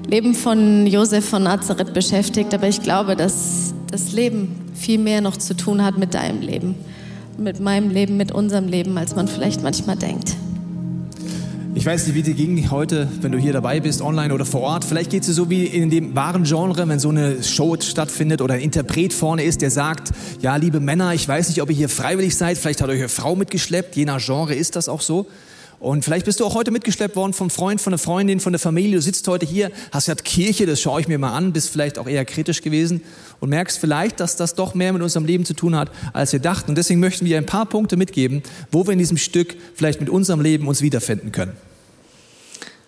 [0.08, 5.38] Leben von Josef von Nazareth beschäftigt, aber ich glaube, dass das Leben viel mehr noch
[5.38, 6.76] zu tun hat mit deinem Leben,
[7.38, 10.36] mit meinem Leben, mit unserem Leben, als man vielleicht manchmal denkt.
[11.74, 14.62] Ich weiß nicht, wie dir ging heute, wenn du hier dabei bist, online oder vor
[14.62, 14.86] Ort.
[14.86, 18.42] Vielleicht geht es dir so wie in dem wahren Genre, wenn so eine Show stattfindet
[18.42, 21.76] oder ein Interpret vorne ist, der sagt, ja, liebe Männer, ich weiß nicht, ob ihr
[21.76, 25.02] hier freiwillig seid, vielleicht hat euch eine Frau mitgeschleppt, je nach Genre ist das auch
[25.02, 25.26] so.
[25.80, 28.60] Und vielleicht bist du auch heute mitgeschleppt worden vom Freund, von der Freundin, von der
[28.60, 28.96] Familie.
[28.96, 31.98] Du sitzt heute hier, hast gesagt, Kirche, das schaue ich mir mal an, bist vielleicht
[31.98, 33.02] auch eher kritisch gewesen
[33.40, 36.40] und merkst vielleicht, dass das doch mehr mit unserem Leben zu tun hat, als wir
[36.40, 36.72] dachten.
[36.72, 38.42] Und deswegen möchten wir ein paar Punkte mitgeben,
[38.72, 41.54] wo wir in diesem Stück vielleicht mit unserem Leben uns wiederfinden können.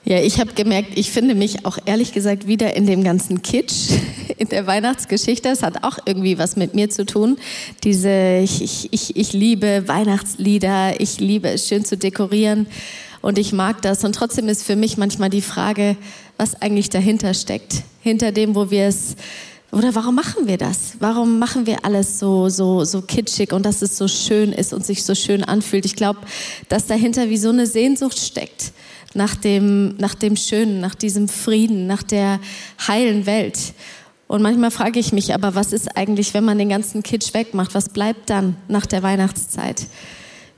[0.06, 3.90] Ja, ich habe gemerkt, ich finde mich auch ehrlich gesagt wieder in dem ganzen Kitsch,
[4.38, 5.50] in der Weihnachtsgeschichte.
[5.50, 7.38] Es hat auch irgendwie was mit mir zu tun.
[7.84, 12.68] Diese, ich, ich, ich liebe Weihnachtslieder, ich liebe es schön zu dekorieren
[13.22, 14.04] und ich mag das.
[14.04, 15.98] Und trotzdem ist für mich manchmal die Frage,
[16.38, 17.84] was eigentlich dahinter steckt.
[18.02, 19.16] Hinter dem, wo wir es
[19.72, 20.94] oder warum machen wir das?
[21.00, 24.86] Warum machen wir alles so, so, so kitschig und dass es so schön ist und
[24.86, 25.86] sich so schön anfühlt?
[25.86, 26.20] Ich glaube,
[26.70, 28.72] dass dahinter wie so eine Sehnsucht steckt
[29.14, 32.40] nach dem, nach dem Schönen, nach diesem Frieden, nach der
[32.88, 33.58] heilen Welt.
[34.28, 37.74] Und manchmal frage ich mich aber, was ist eigentlich, wenn man den ganzen Kitsch wegmacht?
[37.74, 39.88] Was bleibt dann nach der Weihnachtszeit?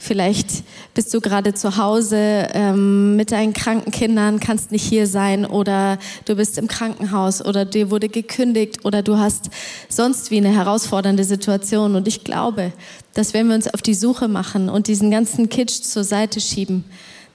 [0.02, 0.64] Vielleicht
[0.94, 6.00] bist du gerade zu Hause ähm, mit deinen kranken Kindern, kannst nicht hier sein oder
[6.24, 9.50] du bist im Krankenhaus oder dir wurde gekündigt oder du hast
[9.90, 11.96] sonst wie eine herausfordernde Situation.
[11.96, 12.72] Und ich glaube,
[13.14, 16.86] dass wenn wir uns auf die Suche machen und diesen ganzen Kitsch zur Seite schieben,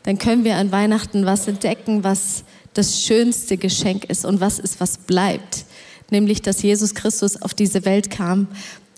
[0.05, 4.81] dann können wir an Weihnachten was entdecken, was das schönste Geschenk ist und was ist,
[4.81, 5.67] was bleibt.
[6.15, 8.47] Nämlich, dass Jesus Christus auf diese Welt kam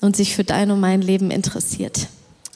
[0.03, 2.09] und sich für dein und mein Leben interessiert.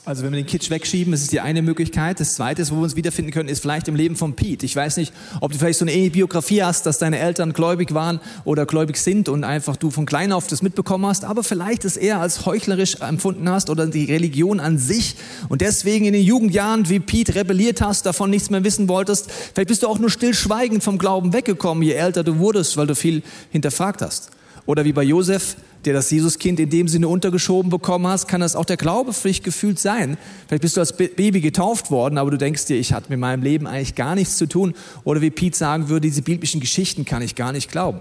[0.05, 2.21] Also wenn wir den Kitsch wegschieben, das ist die eine Möglichkeit.
[2.21, 4.67] Das zweite, wo wir uns wiederfinden können, ist vielleicht im Leben von Pete.
[4.67, 8.21] Ich weiß nicht, ob du vielleicht so eine Biografie hast, dass deine Eltern gläubig waren
[8.45, 11.97] oder gläubig sind und einfach du von klein auf das mitbekommen hast, aber vielleicht es
[11.97, 15.17] eher als heuchlerisch empfunden hast oder die Religion an sich
[15.49, 19.31] und deswegen in den Jugendjahren wie Pete rebelliert hast, davon nichts mehr wissen wolltest.
[19.31, 22.95] Vielleicht bist du auch nur stillschweigend vom Glauben weggekommen, je älter du wurdest, weil du
[22.95, 24.31] viel hinterfragt hast.
[24.71, 28.55] Oder wie bei Josef, der das Jesuskind in dem Sinne untergeschoben bekommen hast, kann das
[28.55, 30.17] auch der Glaube für dich gefühlt sein.
[30.47, 33.43] Vielleicht bist du als Baby getauft worden, aber du denkst dir, ich hatte mit meinem
[33.43, 34.75] Leben eigentlich gar nichts zu tun.
[35.03, 37.99] Oder wie Pete sagen würde, diese biblischen Geschichten kann ich gar nicht glauben.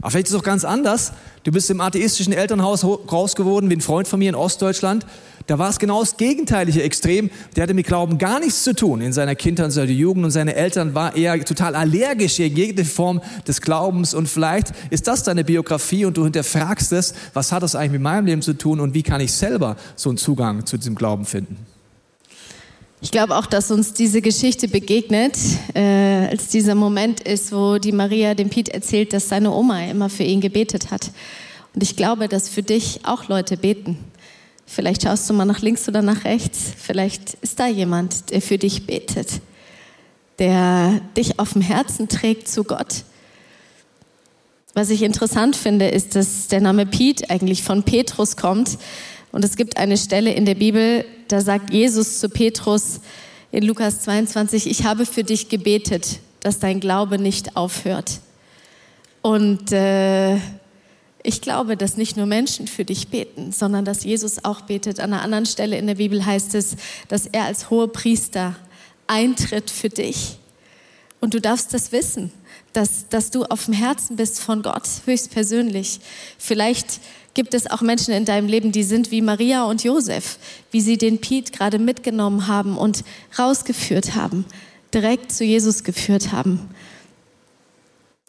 [0.00, 1.12] Aber vielleicht ist es auch ganz anders.
[1.44, 5.06] Du bist im atheistischen Elternhaus groß geworden, wie ein Freund von mir in Ostdeutschland.
[5.46, 7.30] Da war es genau das gegenteilige Extrem.
[7.56, 10.30] Der hatte mit Glauben gar nichts zu tun in seiner Kindheit und seiner Jugend und
[10.30, 15.22] seine Eltern waren eher total allergisch gegen jede Form des Glaubens und vielleicht ist das
[15.22, 18.80] deine Biografie und du hinterfragst es, was hat das eigentlich mit meinem Leben zu tun
[18.80, 21.69] und wie kann ich selber so einen Zugang zu diesem Glauben finden?
[23.02, 25.34] Ich glaube auch, dass uns diese Geschichte begegnet,
[25.74, 30.10] äh, als dieser Moment ist, wo die Maria dem Piet erzählt, dass seine Oma immer
[30.10, 31.10] für ihn gebetet hat.
[31.74, 33.96] Und ich glaube, dass für dich auch Leute beten.
[34.66, 36.72] Vielleicht schaust du mal nach links oder nach rechts.
[36.76, 39.40] Vielleicht ist da jemand, der für dich betet,
[40.38, 43.04] der dich auf dem Herzen trägt zu Gott.
[44.74, 48.78] Was ich interessant finde, ist, dass der Name Piet eigentlich von Petrus kommt.
[49.32, 53.00] Und es gibt eine Stelle in der Bibel, da sagt Jesus zu Petrus
[53.52, 58.20] in Lukas 22, ich habe für dich gebetet, dass dein Glaube nicht aufhört.
[59.22, 60.36] Und äh,
[61.22, 65.00] ich glaube, dass nicht nur Menschen für dich beten, sondern dass Jesus auch betet.
[65.00, 66.76] An einer anderen Stelle in der Bibel heißt es,
[67.08, 68.56] dass er als hoher Priester
[69.06, 70.38] eintritt für dich.
[71.20, 72.32] Und du darfst das wissen,
[72.72, 76.00] dass, dass du auf dem Herzen bist von Gott, höchstpersönlich.
[76.38, 77.00] Vielleicht
[77.34, 80.38] gibt es auch Menschen in deinem Leben, die sind wie Maria und Josef,
[80.70, 83.04] wie sie den Piet gerade mitgenommen haben und
[83.38, 84.44] rausgeführt haben,
[84.92, 86.68] direkt zu Jesus geführt haben.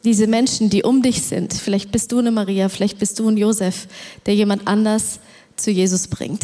[0.03, 3.37] Diese Menschen, die um dich sind, vielleicht bist du eine Maria, vielleicht bist du ein
[3.37, 3.87] Josef,
[4.25, 5.19] der jemand anders
[5.55, 6.43] zu Jesus bringt.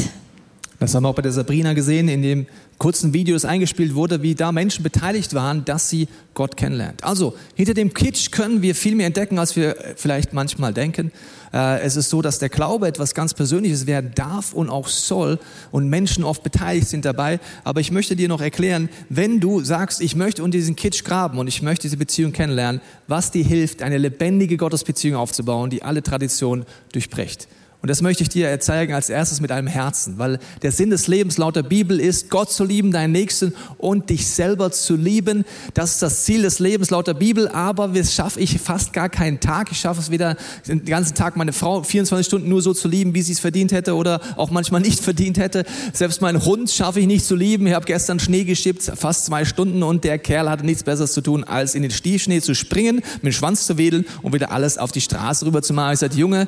[0.79, 2.45] Das haben wir auch bei der Sabrina gesehen, in dem
[2.77, 7.03] kurzen Video, das eingespielt wurde, wie da Menschen beteiligt waren, dass sie Gott kennenlernt.
[7.03, 11.11] Also, hinter dem Kitsch können wir viel mehr entdecken, als wir äh, vielleicht manchmal denken.
[11.51, 15.39] Äh, es ist so, dass der Glaube etwas ganz Persönliches werden darf und auch soll
[15.71, 17.39] und Menschen oft beteiligt sind dabei.
[17.63, 21.39] Aber ich möchte dir noch erklären, wenn du sagst, ich möchte unter diesen Kitsch graben
[21.39, 26.03] und ich möchte diese Beziehung kennenlernen, was dir hilft, eine lebendige Gottesbeziehung aufzubauen, die alle
[26.03, 27.47] Traditionen durchbricht.
[27.81, 31.07] Und das möchte ich dir zeigen als erstes mit einem Herzen, weil der Sinn des
[31.07, 35.45] Lebens laut der Bibel ist, Gott zu lieben, deinen Nächsten und dich selber zu lieben.
[35.75, 39.09] Das ist das Ziel des Lebens laut der Bibel, aber das schaffe ich fast gar
[39.09, 39.71] keinen Tag.
[39.71, 40.37] Ich schaffe es wieder
[40.67, 43.71] den ganzen Tag meine Frau 24 Stunden nur so zu lieben, wie sie es verdient
[43.71, 45.63] hätte oder auch manchmal nicht verdient hätte.
[45.93, 47.67] Selbst meinen Hund schaffe ich nicht zu lieben.
[47.67, 51.21] Ich habe gestern Schnee geschippt, fast zwei Stunden und der Kerl hatte nichts Besseres zu
[51.21, 54.79] tun, als in den Stiefschnee zu springen, mit dem Schwanz zu wedeln und wieder alles
[54.79, 55.93] auf die Straße rüber zu machen.
[55.93, 56.47] Ich sagte, Junge,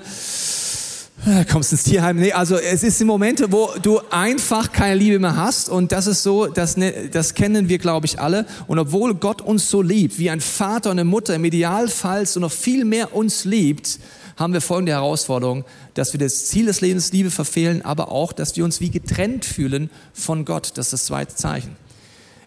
[1.52, 2.18] kommst ins Tierheim.
[2.18, 6.08] Nee, also es ist die Momente, wo du einfach keine Liebe mehr hast und das
[6.08, 8.46] ist so, das, ne, das kennen wir, glaube ich, alle.
[8.68, 12.40] Und obwohl Gott uns so liebt, wie ein Vater und eine Mutter im Idealfall so
[12.40, 14.00] noch viel mehr uns liebt,
[14.38, 18.56] haben wir folgende Herausforderung, dass wir das Ziel des Lebens Liebe verfehlen, aber auch, dass
[18.56, 20.72] wir uns wie getrennt fühlen von Gott.
[20.76, 21.76] Das ist das zweite Zeichen.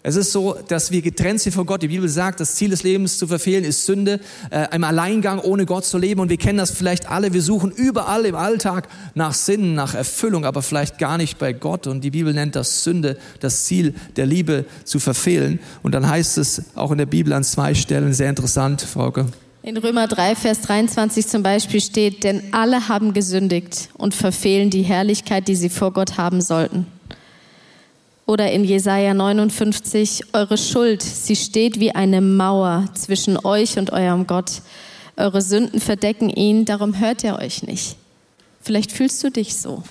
[0.05, 1.83] Es ist so, dass wir getrennt sind von Gott.
[1.83, 4.19] Die Bibel sagt, das Ziel des Lebens zu verfehlen ist Sünde,
[4.51, 6.21] äh, im Alleingang ohne Gott zu leben.
[6.21, 7.33] Und wir kennen das vielleicht alle.
[7.33, 11.87] Wir suchen überall im Alltag nach Sinn, nach Erfüllung, aber vielleicht gar nicht bei Gott.
[11.87, 15.61] Und die Bibel nennt das Sünde, das Ziel der Liebe zu verfehlen.
[15.85, 19.27] Und dann heißt es auch in der Bibel an zwei Stellen, sehr interessant, Frauke.
[19.63, 24.83] In Römer 3, Vers 23 zum Beispiel steht, denn alle haben gesündigt und verfehlen die
[24.83, 26.87] Herrlichkeit, die sie vor Gott haben sollten.
[28.27, 34.27] Oder in Jesaja 59, eure Schuld, sie steht wie eine Mauer zwischen euch und eurem
[34.27, 34.63] Gott.
[35.17, 37.97] Eure Sünden verdecken ihn, darum hört er euch nicht.
[38.61, 39.83] Vielleicht fühlst du dich so.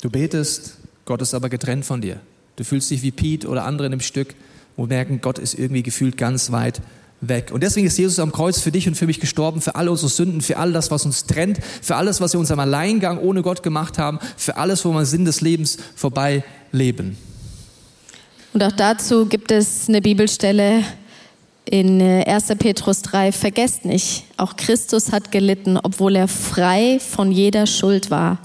[0.00, 2.20] Du betest, Gott ist aber getrennt von dir.
[2.56, 4.34] Du fühlst dich wie Pete oder andere in dem Stück,
[4.76, 6.80] wo merken, Gott ist irgendwie gefühlt ganz weit
[7.20, 7.50] weg.
[7.52, 10.08] Und deswegen ist Jesus am Kreuz für dich und für mich gestorben, für alle unsere
[10.08, 13.42] Sünden, für all das, was uns trennt, für alles, was wir uns am Alleingang ohne
[13.42, 17.16] Gott gemacht haben, für alles, wo wir Sinn des Lebens vorbei leben.
[18.52, 20.82] Und auch dazu gibt es eine Bibelstelle
[21.66, 22.46] in 1.
[22.58, 23.32] Petrus 3.
[23.32, 28.38] Vergesst nicht, auch Christus hat gelitten, obwohl er frei von jeder Schuld war.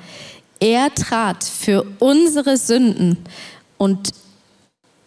[0.60, 3.18] Er trat für unsere Sünden
[3.78, 4.12] und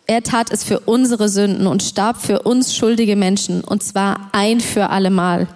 [0.08, 4.60] er tat es für unsere Sünden und starb für uns schuldige Menschen, und zwar ein
[4.60, 5.48] für allemal.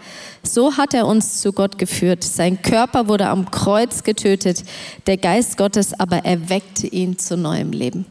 [0.42, 2.22] So hat er uns zu Gott geführt.
[2.22, 4.62] Sein Körper wurde am Kreuz getötet,
[5.06, 8.04] der Geist Gottes aber erweckte ihn zu neuem Leben.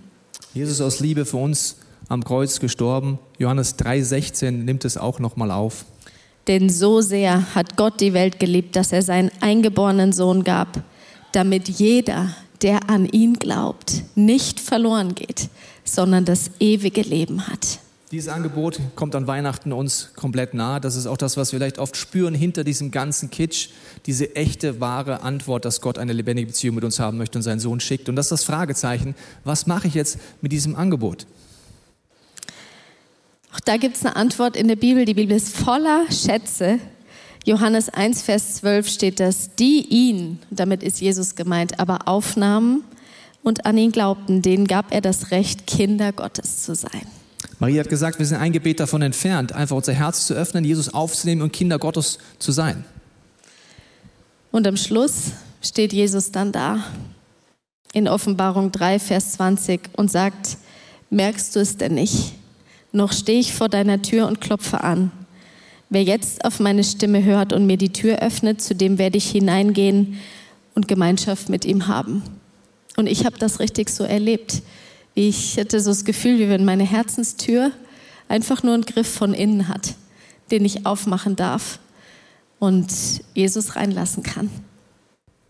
[0.56, 1.76] Jesus aus Liebe für uns
[2.10, 3.20] am Kreuz gestorben.
[3.38, 5.86] Johannes 3,16 nimmt es auch nochmal auf.
[6.48, 10.82] Denn so sehr hat Gott die Welt geliebt, dass er seinen eingeborenen Sohn gab,
[11.34, 12.30] damit jeder,
[12.64, 15.50] der an ihn glaubt, nicht verloren geht,
[15.84, 17.80] sondern das ewige Leben hat.
[18.12, 20.82] Dieses Angebot kommt an Weihnachten uns komplett nahe.
[20.82, 23.70] Das ist auch das, was wir vielleicht oft spüren hinter diesem ganzen Kitsch.
[24.06, 27.62] Diese echte, wahre Antwort, dass Gott eine lebendige Beziehung mit uns haben möchte und seinen
[27.62, 28.10] Sohn schickt.
[28.10, 29.16] Und das ist das Fragezeichen.
[29.46, 31.26] Was mache ich jetzt mit diesem Angebot?
[33.54, 35.06] Auch da gibt es eine Antwort in der Bibel.
[35.06, 36.80] Die Bibel ist voller Schätze.
[37.46, 42.84] Johannes 1, Vers 12 steht das, die ihn, damit ist Jesus gemeint, aber aufnahmen
[43.44, 47.06] und an ihn glaubten, denen gab er das Recht, Kinder Gottes zu sein.
[47.60, 50.94] Maria hat gesagt, wir sind ein Gebet davon entfernt, einfach unser Herz zu öffnen, Jesus
[50.94, 52.86] aufzunehmen und Kinder Gottes zu sein.
[54.52, 55.32] Und am Schluss
[55.62, 56.84] steht Jesus dann da
[57.94, 60.58] in Offenbarung 3, Vers 20 und sagt,
[61.10, 62.34] merkst du es denn nicht?
[62.92, 65.12] Noch stehe ich vor deiner Tür und klopfe an.
[65.90, 69.30] Wer jetzt auf meine Stimme hört und mir die Tür öffnet, zu dem werde ich
[69.30, 70.18] hineingehen
[70.74, 72.24] und Gemeinschaft mit ihm haben.
[73.02, 74.62] Und ich habe das richtig so erlebt.
[75.16, 77.72] Ich hatte so das Gefühl, wie wenn meine Herzenstür
[78.28, 79.96] einfach nur einen Griff von innen hat,
[80.52, 81.80] den ich aufmachen darf
[82.60, 82.92] und
[83.34, 84.52] Jesus reinlassen kann.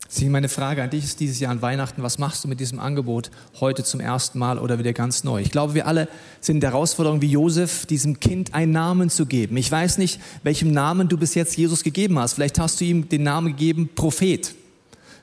[0.07, 2.79] Sie, meine Frage an dich ist dieses Jahr an Weihnachten, was machst du mit diesem
[2.79, 5.41] Angebot heute zum ersten Mal oder wieder ganz neu?
[5.41, 6.07] Ich glaube, wir alle
[6.39, 9.57] sind in der Herausforderung wie Josef, diesem Kind einen Namen zu geben.
[9.57, 12.35] Ich weiß nicht, welchem Namen du bis jetzt Jesus gegeben hast.
[12.35, 14.55] Vielleicht hast du ihm den Namen gegeben Prophet.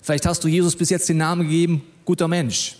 [0.02, 2.76] Vielleicht hast du Jesus bis jetzt den Namen gegeben guter Mensch.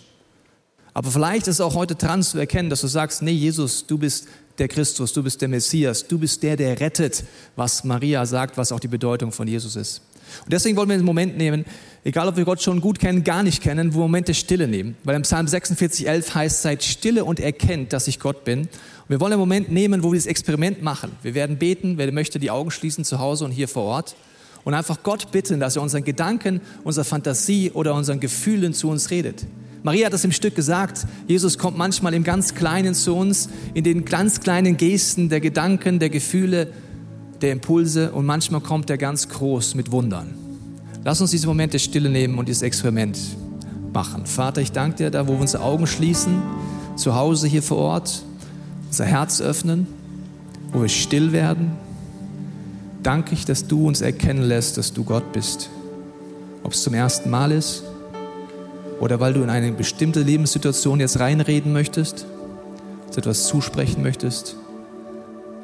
[0.95, 3.99] Aber vielleicht ist es auch heute dran zu erkennen, dass du sagst, nee, Jesus, du
[3.99, 4.27] bist
[4.57, 7.23] der Christus, du bist der Messias, du bist der, der rettet,
[7.55, 10.01] was Maria sagt, was auch die Bedeutung von Jesus ist.
[10.45, 11.63] Und deswegen wollen wir einen Moment nehmen,
[12.03, 14.97] egal ob wir Gott schon gut kennen, gar nicht kennen, wo Momente Stille nehmen.
[15.03, 18.61] Weil im Psalm 46, 11 heißt, seid stille und erkennt, dass ich Gott bin.
[18.61, 18.69] Und
[19.09, 21.11] wir wollen einen Moment nehmen, wo wir das Experiment machen.
[21.21, 24.15] Wir werden beten, wer möchte die Augen schließen zu Hause und hier vor Ort.
[24.63, 29.09] Und einfach Gott bitten, dass er unseren Gedanken, unserer Fantasie oder unseren Gefühlen zu uns
[29.09, 29.45] redet.
[29.83, 31.05] Maria hat das im Stück gesagt.
[31.27, 35.99] Jesus kommt manchmal im ganz Kleinen zu uns, in den ganz kleinen Gesten der Gedanken,
[35.99, 36.71] der Gefühle,
[37.41, 40.33] der Impulse und manchmal kommt er ganz groß mit Wundern.
[41.05, 43.17] Lass uns diese Momente Stille nehmen und dieses Experiment
[43.93, 44.25] machen.
[44.25, 46.41] Vater, ich danke dir, da wo wir unsere Augen schließen,
[46.97, 48.23] zu Hause hier vor Ort,
[48.87, 49.87] unser Herz öffnen,
[50.73, 51.71] wo wir still werden,
[53.03, 55.69] danke ich, dass du uns erkennen lässt, dass du Gott bist.
[56.63, 57.83] Ob es zum ersten Mal ist
[58.99, 62.25] oder weil du in eine bestimmte Lebenssituation jetzt reinreden möchtest,
[63.07, 64.55] uns etwas zusprechen möchtest,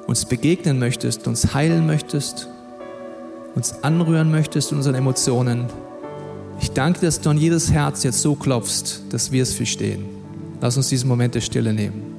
[0.08, 2.48] uns begegnen möchtest, uns heilen möchtest,
[3.56, 5.66] uns anrühren möchtest in unseren Emotionen.
[6.62, 10.06] Ich danke dass du an jedes Herz jetzt so klopfst, dass wir es verstehen.
[10.62, 12.15] Lass uns diesen Moment der Stille nehmen.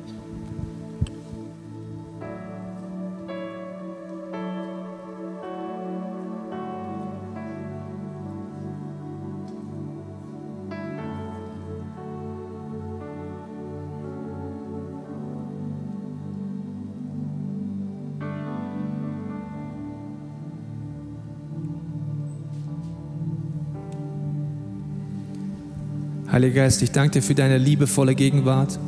[26.37, 28.79] Heiliger Geist, ich danke dir für deine liebevolle Gegenwart.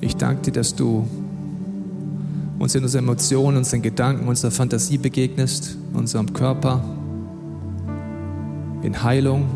[0.00, 1.06] Ich danke dir, dass du
[2.58, 6.82] uns in unseren Emotionen, unseren Gedanken, unserer Fantasie begegnest, unserem Körper,
[8.82, 9.46] in Heilung,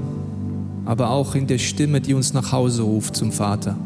[0.84, 3.76] aber auch in der Stimme, die uns nach Hause ruft zum Vater.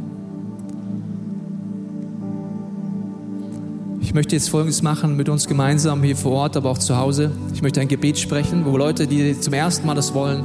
[4.02, 7.32] Ich möchte jetzt Folgendes machen mit uns gemeinsam hier vor Ort, aber auch zu Hause.
[7.54, 10.44] Ich möchte ein Gebet sprechen, wo Leute, die zum ersten Mal das wollen,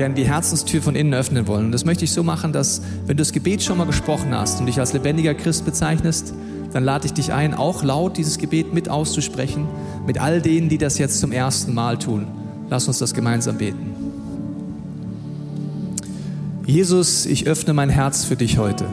[0.00, 1.66] gerne die Herzenstür von innen öffnen wollen.
[1.66, 4.58] Und das möchte ich so machen, dass wenn du das Gebet schon mal gesprochen hast
[4.58, 6.32] und dich als lebendiger Christ bezeichnest,
[6.72, 9.68] dann lade ich dich ein, auch laut dieses Gebet mit auszusprechen,
[10.06, 12.26] mit all denen, die das jetzt zum ersten Mal tun.
[12.70, 13.92] Lass uns das gemeinsam beten.
[16.64, 18.86] Jesus, ich öffne mein Herz für dich heute.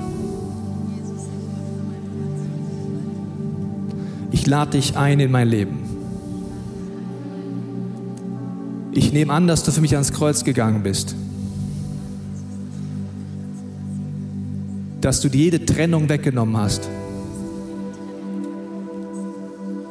[4.32, 5.87] Ich lade dich ein in mein Leben.
[8.98, 11.14] Ich nehme an, dass du für mich ans Kreuz gegangen bist.
[15.02, 16.90] Dass du jede Trennung weggenommen hast.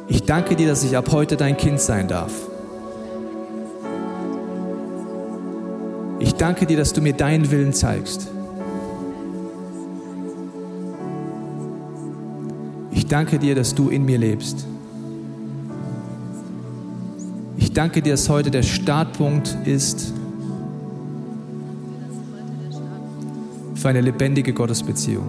[0.09, 2.33] Ich danke dir, dass ich ab heute dein Kind sein darf.
[6.19, 8.27] Ich danke dir, dass du mir deinen Willen zeigst.
[12.91, 14.67] Ich danke dir, dass du in mir lebst.
[17.77, 20.11] Danke dir, dass heute der Startpunkt ist
[23.75, 25.27] für eine lebendige Gottesbeziehung.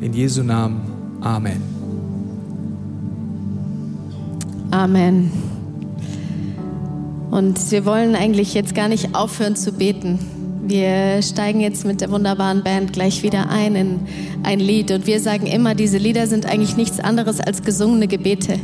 [0.00, 0.82] In Jesu Namen.
[1.20, 1.60] Amen.
[4.70, 5.32] Amen.
[7.32, 10.20] Und wir wollen eigentlich jetzt gar nicht aufhören zu beten.
[10.64, 14.00] Wir steigen jetzt mit der wunderbaren Band gleich wieder ein in
[14.44, 14.92] ein Lied.
[14.92, 18.60] Und wir sagen immer, diese Lieder sind eigentlich nichts anderes als gesungene Gebete.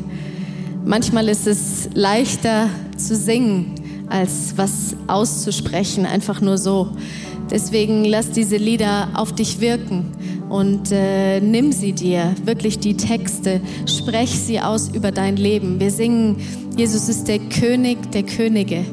[0.85, 3.75] Manchmal ist es leichter zu singen,
[4.09, 6.89] als was auszusprechen, einfach nur so.
[7.51, 10.07] Deswegen lass diese Lieder auf dich wirken
[10.49, 15.79] und äh, nimm sie dir, wirklich die Texte, sprech sie aus über dein Leben.
[15.79, 16.37] Wir singen,
[16.77, 18.85] Jesus ist der König der Könige.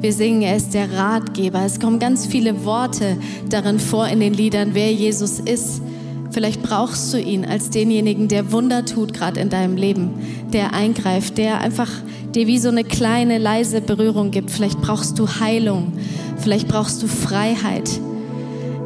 [0.00, 1.62] Wir singen, er ist der Ratgeber.
[1.64, 5.82] Es kommen ganz viele Worte darin vor in den Liedern, wer Jesus ist.
[6.30, 10.10] Vielleicht brauchst du ihn als denjenigen, der Wunder tut gerade in deinem Leben,
[10.52, 11.90] der eingreift, der einfach
[12.34, 14.50] dir wie so eine kleine, leise Berührung gibt.
[14.50, 15.92] Vielleicht brauchst du Heilung,
[16.38, 17.90] vielleicht brauchst du Freiheit.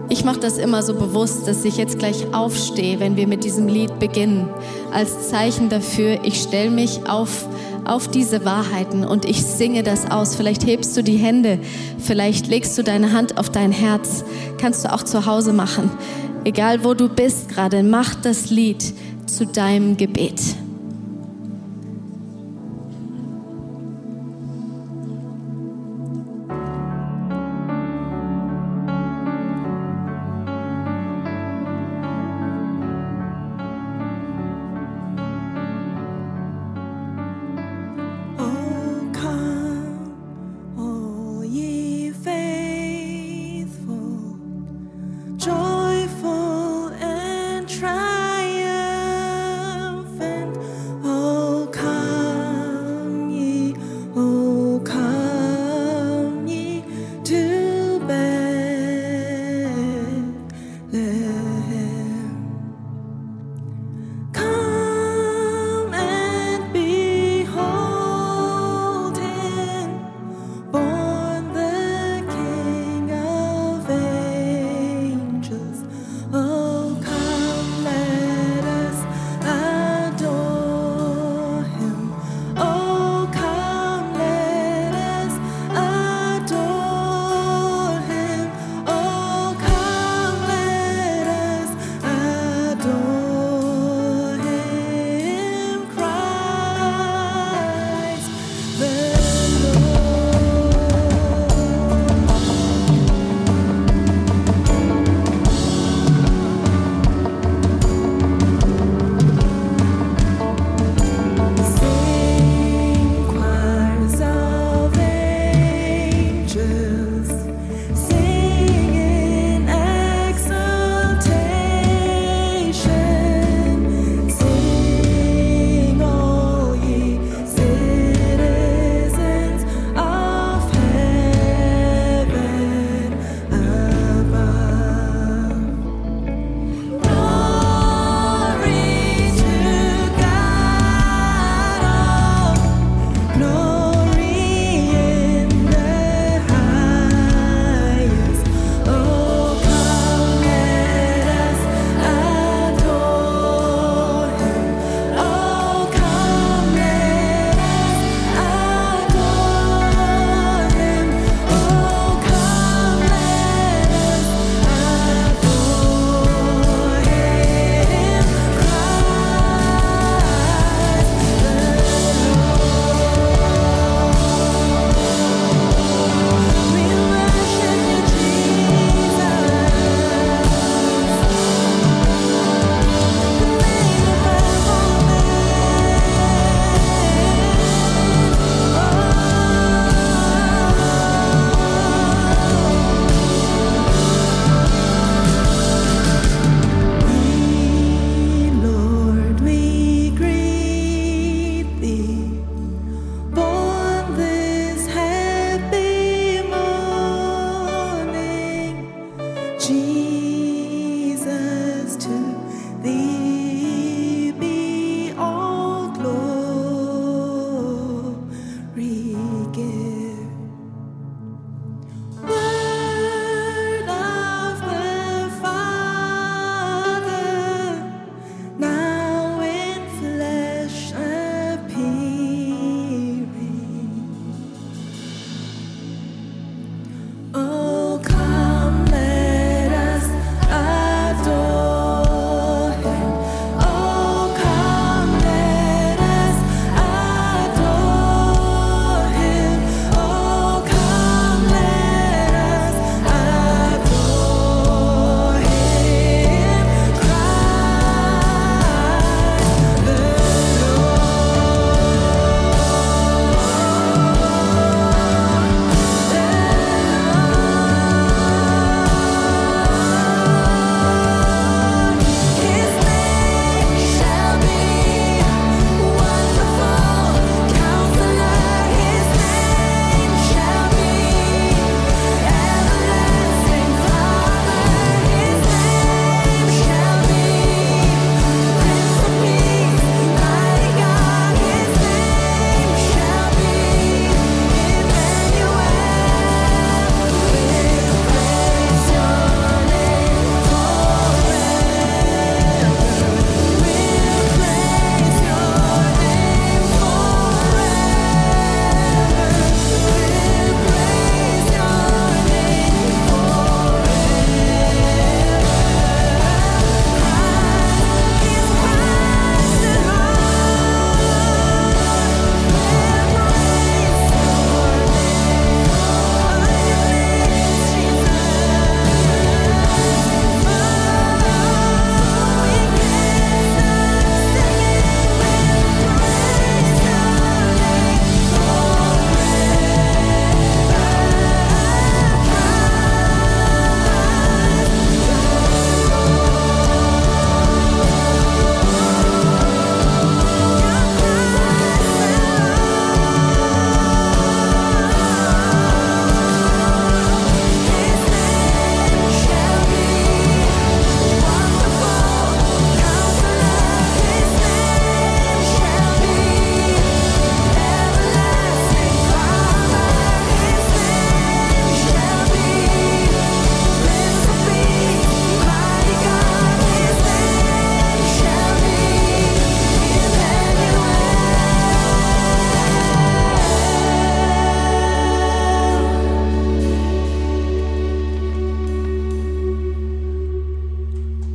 [0.08, 3.68] Ich mache das immer so bewusst, dass ich jetzt gleich aufstehe, wenn wir mit diesem
[3.68, 4.48] Lied beginnen,
[4.92, 7.48] als Zeichen dafür, ich stelle mich auf,
[7.84, 10.36] auf diese Wahrheiten und ich singe das aus.
[10.36, 11.58] Vielleicht hebst du die Hände,
[11.98, 14.24] vielleicht legst du deine Hand auf dein Herz,
[14.58, 15.90] kannst du auch zu Hause machen.
[16.44, 18.94] Egal wo du bist gerade, mach das Lied
[19.26, 20.40] zu deinem Gebet.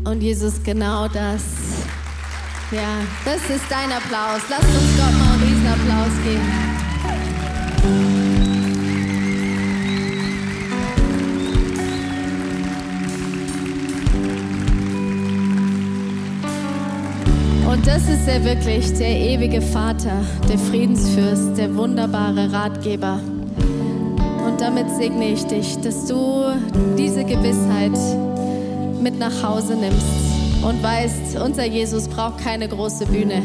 [0.09, 1.43] Und Jesus, genau das.
[2.71, 4.41] Ja, das ist dein Applaus.
[4.49, 6.49] Lass uns Gott mal einen Riesenapplaus geben.
[17.71, 23.19] Und das ist er wirklich, der ewige Vater, der Friedensfürst, der wunderbare Ratgeber.
[24.43, 26.45] Und damit segne ich dich, dass du
[26.97, 27.93] diese Gewissheit
[29.01, 30.05] mit nach Hause nimmst
[30.61, 33.41] und weißt, unser Jesus braucht keine große Bühne.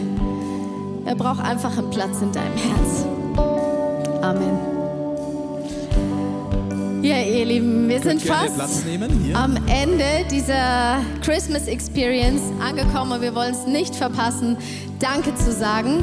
[1.05, 3.07] Er braucht einfach einen Platz in deinem Herz.
[4.23, 4.75] Amen.
[7.03, 13.35] Ja, ihr Lieben, wir sind fast nehmen, am Ende dieser Christmas Experience angekommen und wir
[13.35, 14.57] wollen es nicht verpassen,
[15.01, 16.03] Danke zu sagen,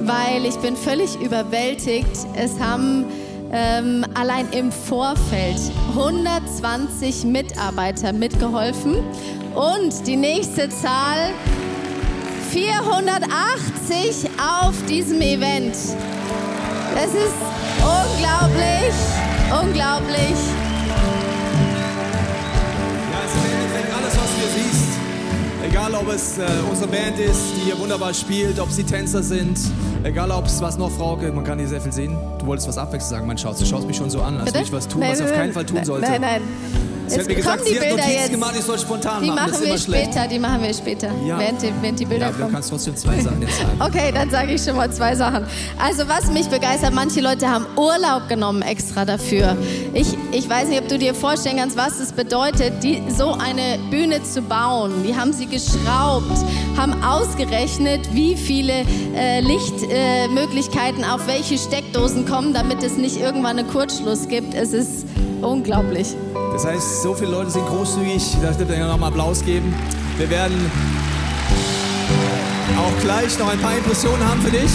[0.00, 2.26] weil ich bin völlig überwältigt.
[2.34, 3.04] Es haben
[3.52, 5.60] ähm, allein im Vorfeld
[5.90, 8.96] 120 Mitarbeiter mitgeholfen
[9.54, 11.30] und die nächste Zahl
[12.50, 15.74] 480 auf diesem Event.
[16.94, 17.36] Das ist
[17.80, 18.94] unglaublich,
[19.62, 20.69] unglaublich.
[25.70, 29.56] Egal, ob es äh, unsere Band ist, die hier wunderbar spielt, ob sie Tänzer sind,
[30.02, 32.16] egal, ob es was noch, Frauke, man kann hier sehr viel sehen.
[32.40, 33.60] Du wolltest was abwechselnd sagen, mein Schatz.
[33.60, 35.32] Du schaust mich schon so an, als würde ich was tun, Nein, was ich auf
[35.32, 36.10] keinen Fall tun sollte.
[36.10, 36.42] Nein, nein.
[37.10, 38.30] Sie hat mir Jetzt gesagt, kommen die sie hat Bilder Notizen jetzt.
[38.30, 39.36] gemacht, ich soll spontan Die machen.
[39.36, 40.12] machen das ist wir immer schlecht.
[40.12, 41.38] später, die machen wir später, Ja.
[41.38, 42.54] während, die, während die Bilder Ja, aber du kommen.
[42.54, 43.70] kannst trotzdem zwei Sachen jetzt sagen.
[43.80, 45.44] Okay, dann sage ich schon mal zwei Sachen.
[45.78, 49.56] Also was mich begeistert, manche Leute haben Urlaub genommen extra dafür.
[49.94, 53.78] Ich, ich weiß nicht, ob du dir vorstellen kannst, was es bedeutet, die, so eine
[53.90, 55.02] Bühne zu bauen.
[55.06, 56.30] Die haben sie geschraubt,
[56.76, 58.84] haben ausgerechnet, wie viele
[59.16, 64.54] äh, Lichtmöglichkeiten auf welche Steckdosen kommen, damit es nicht irgendwann einen Kurzschluss gibt.
[64.54, 65.06] Es ist
[65.42, 66.08] unglaublich.
[66.62, 68.36] Das heißt, So viele Leute sind großzügig.
[68.42, 69.74] Da dürft ihr noch mal Applaus geben.
[70.18, 70.70] Wir werden
[72.76, 74.70] auch gleich noch ein paar Impressionen haben für dich.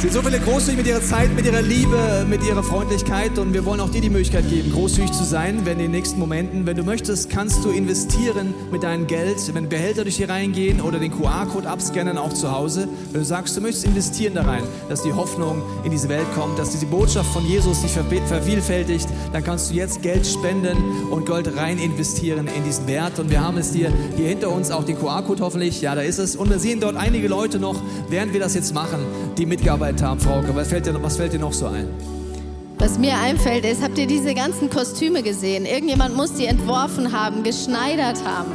[0.00, 3.52] Sie sind so viele großzügig mit ihrer Zeit, mit ihrer Liebe, mit ihrer Freundlichkeit und
[3.52, 6.64] wir wollen auch dir die Möglichkeit geben, großzügig zu sein, wenn in den nächsten Momenten,
[6.64, 10.98] wenn du möchtest, kannst du investieren mit deinem Geld, wenn Behälter durch hier reingehen oder
[10.98, 12.88] den QR-Code abscannen, auch zu Hause.
[13.12, 16.58] Wenn du sagst, du möchtest investieren da rein, dass die Hoffnung in diese Welt kommt,
[16.58, 20.78] dass diese Botschaft von Jesus sich vervielfältigt, dann kannst du jetzt Geld spenden
[21.10, 23.18] und Gold rein investieren in diesen Wert.
[23.18, 26.18] Und wir haben es dir hier hinter uns auch den QR-Code hoffentlich, ja, da ist
[26.18, 26.36] es.
[26.36, 27.76] Und wir sehen dort einige Leute noch,
[28.08, 29.00] während wir das jetzt machen,
[29.36, 29.44] die
[29.90, 30.54] mitgearbeitet haben, Frauke.
[30.54, 31.88] Was fällt dir, was fällt dir noch so ein?
[32.78, 35.66] Was mir einfällt ist, habt ihr diese ganzen Kostüme gesehen?
[35.66, 38.52] Irgendjemand muss die entworfen haben, geschneidert haben.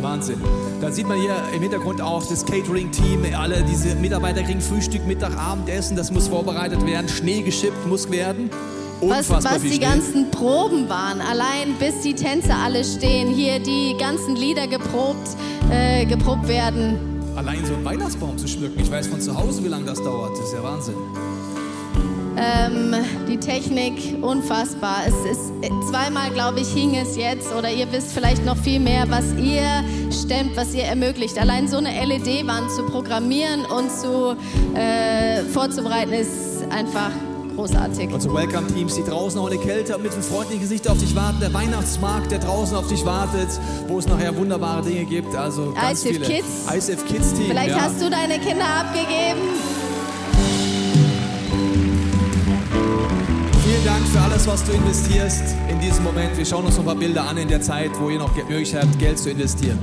[0.00, 0.40] Wahnsinn.
[0.80, 3.24] Da sieht man hier im Hintergrund auch das Catering-Team.
[3.38, 5.96] Alle diese Mitarbeiter kriegen Frühstück, Mittag, Abendessen.
[5.96, 7.08] Das muss vorbereitet werden.
[7.08, 8.50] Schnee geschippt muss werden.
[9.00, 14.34] Was, was die ganzen Proben waren, allein bis die Tänze alle stehen, hier die ganzen
[14.34, 15.28] Lieder geprobt,
[15.70, 17.13] äh, geprobt werden.
[17.36, 18.78] Allein so einen Weihnachtsbaum zu schmücken.
[18.80, 20.32] Ich weiß von zu Hause, wie lange das dauert.
[20.38, 20.94] Das ist ja Wahnsinn.
[22.36, 22.94] Ähm,
[23.28, 25.02] die Technik, unfassbar.
[25.06, 28.80] Es ist äh, zweimal, glaube ich, hing es jetzt oder ihr wisst vielleicht noch viel
[28.80, 31.38] mehr, was ihr stemmt, was ihr ermöglicht.
[31.38, 34.36] Allein so eine LED-Wand zu programmieren und zu
[34.76, 37.10] äh, vorzubereiten, ist einfach
[37.54, 38.12] großartig.
[38.12, 41.40] Unsere Welcome-Teams, die draußen auch in der Kälte mit einem freundlichen Gesicht auf dich warten.
[41.40, 43.48] Der Weihnachtsmarkt, der draußen auf dich wartet,
[43.88, 45.34] wo es nachher wunderbare Dinge gibt.
[45.34, 46.26] Also ganz ICF viele.
[46.26, 46.46] Kids.
[46.72, 47.46] ICF Kids Team.
[47.48, 47.80] Vielleicht ja.
[47.80, 49.40] hast du deine Kinder abgegeben.
[53.64, 56.36] Vielen Dank für alles, was du investierst in diesem Moment.
[56.36, 58.82] Wir schauen uns noch ein paar Bilder an in der Zeit, wo ihr noch Möglichkeit
[58.82, 59.78] habt, Geld zu investieren.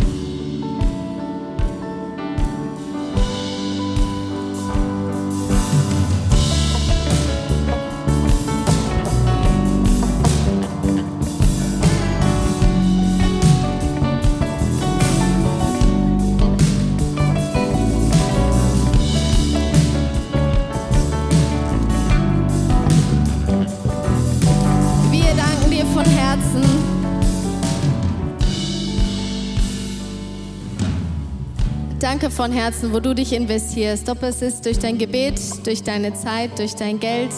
[32.32, 34.10] Von Herzen, wo du dich investierst.
[34.10, 37.32] Ob es ist durch dein Gebet, durch deine Zeit, durch dein Geld,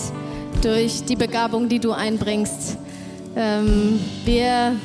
[0.61, 2.77] durch die Begabung, die du einbringst.
[3.35, 4.75] Ähm, wir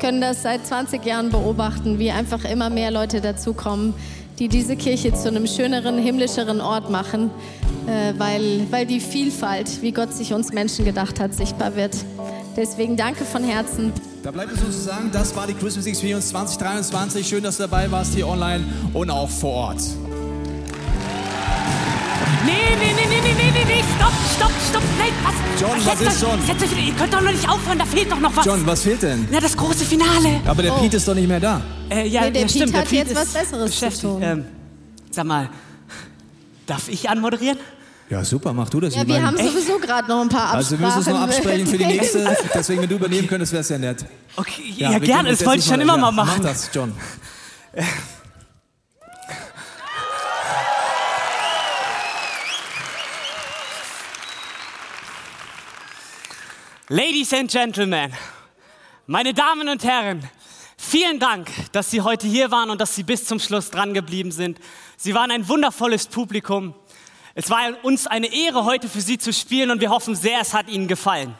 [0.00, 3.94] können das seit 20 Jahren beobachten, wie einfach immer mehr Leute dazukommen,
[4.38, 7.30] die diese Kirche zu einem schöneren, himmlischeren Ort machen,
[7.86, 11.96] äh, weil, weil die Vielfalt, wie Gott sich uns Menschen gedacht hat, sichtbar wird.
[12.56, 13.92] Deswegen danke von Herzen.
[14.22, 17.26] Da bleibt es nur zu sagen, das war die Christmas Experience 2023.
[17.26, 19.80] Schön, dass du dabei warst hier online und auch vor Ort.
[22.44, 25.60] Nee, nee, nee, nee, nee, nee, nee, nee, stopp, stopp, stopp, nein, was?
[25.60, 26.46] John, was ist euch- schon?
[26.46, 28.44] Setzt euch ihr könnt doch noch nicht aufhören, da fehlt doch noch was.
[28.44, 29.26] John, was fehlt denn?
[29.30, 30.40] Na, das große Finale.
[30.46, 30.78] Aber der Oh.
[30.80, 31.60] Pete ist doch nicht mehr da.
[31.90, 34.08] Äh, ja, Nee, der ja, Pete stimmt, hat der jetzt Pete was ist Besseres zu
[34.08, 34.22] tun.
[34.22, 34.44] Ähm,
[35.10, 35.48] sag mal,
[36.66, 37.58] darf ich anmoderieren?
[38.12, 38.94] Ja, super, mach du das.
[38.94, 40.98] Ja, Ich wir meine- haben sowieso gerade noch ein paar Also wir Absprachen.
[40.98, 42.36] müssen es noch absprechen für die nächste.
[42.52, 44.04] Deswegen, wenn du übernehmen könntest, wäre es ja nett.
[44.36, 46.42] Okay, Ja, ja, gerne, das wollte ich schon immer ja, mal machen.
[46.42, 46.92] Mach das, John.
[56.88, 58.12] Ladies and Gentlemen,
[59.06, 60.28] meine Damen und Herren,
[60.76, 64.30] vielen Dank, dass Sie heute hier waren und dass Sie bis zum Schluss dran geblieben
[64.32, 64.58] sind.
[64.96, 66.74] Sie waren ein wundervolles Publikum.
[67.34, 70.52] Es war uns eine Ehre, heute für Sie zu spielen und wir hoffen sehr, es
[70.52, 71.34] hat Ihnen gefallen.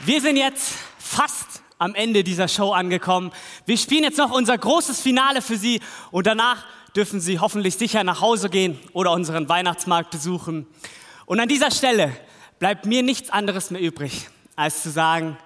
[0.00, 3.30] Wir sind jetzt fast am Ende dieser Show angekommen.
[3.64, 5.80] Wir spielen jetzt noch unser großes Finale für Sie
[6.10, 6.64] und danach
[6.96, 10.66] dürfen Sie hoffentlich sicher nach Hause gehen oder unseren Weihnachtsmarkt besuchen.
[11.24, 12.16] Und an dieser Stelle
[12.58, 15.36] bleibt mir nichts anderes mehr übrig, als zu sagen,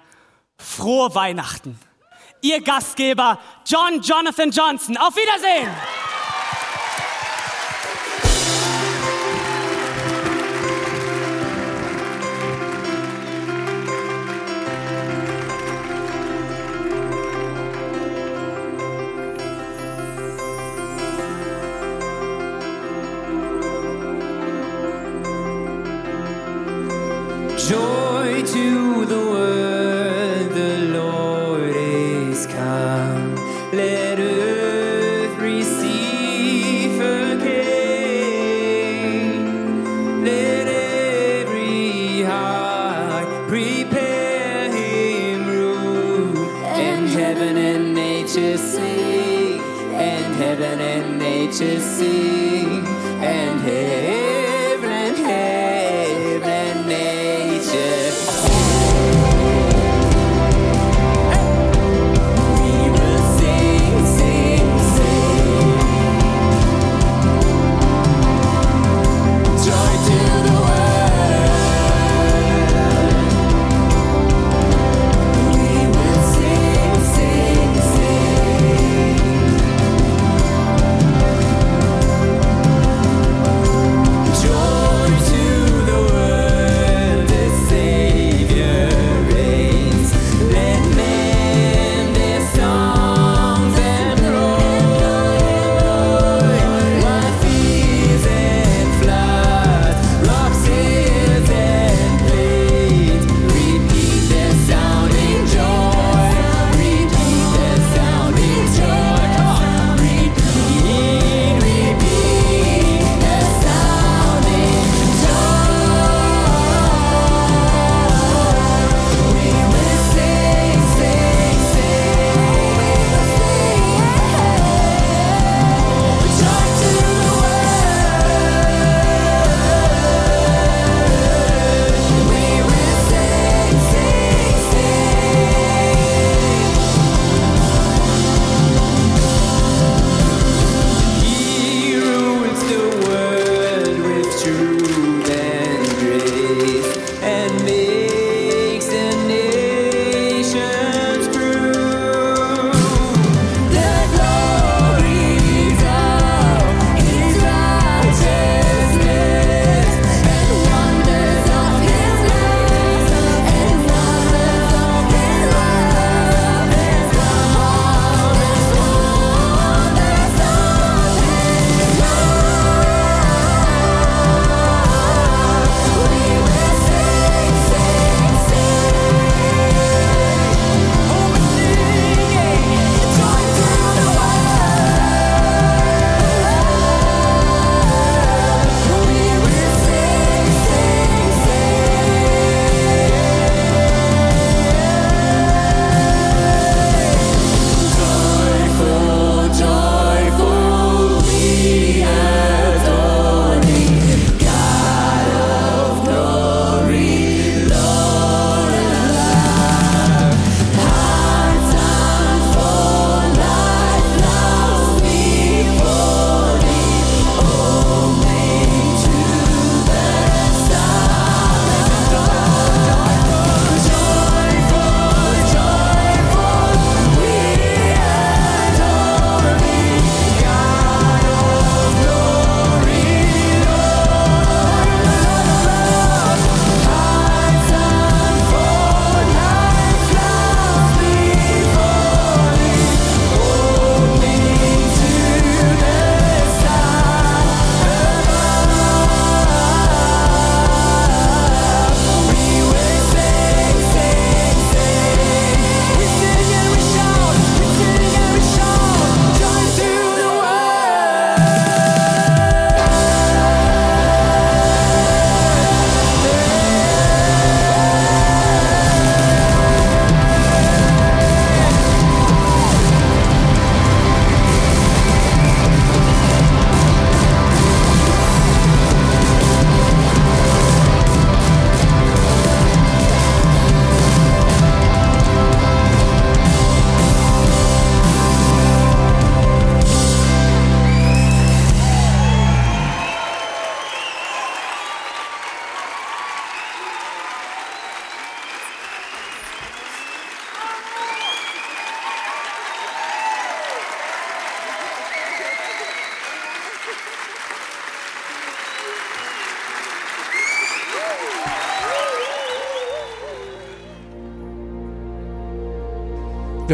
[0.63, 1.79] frohe Weihnachten.
[2.41, 4.97] Ihr Gastgeber John Jonathan Johnson.
[4.97, 5.69] Auf Wiedersehen!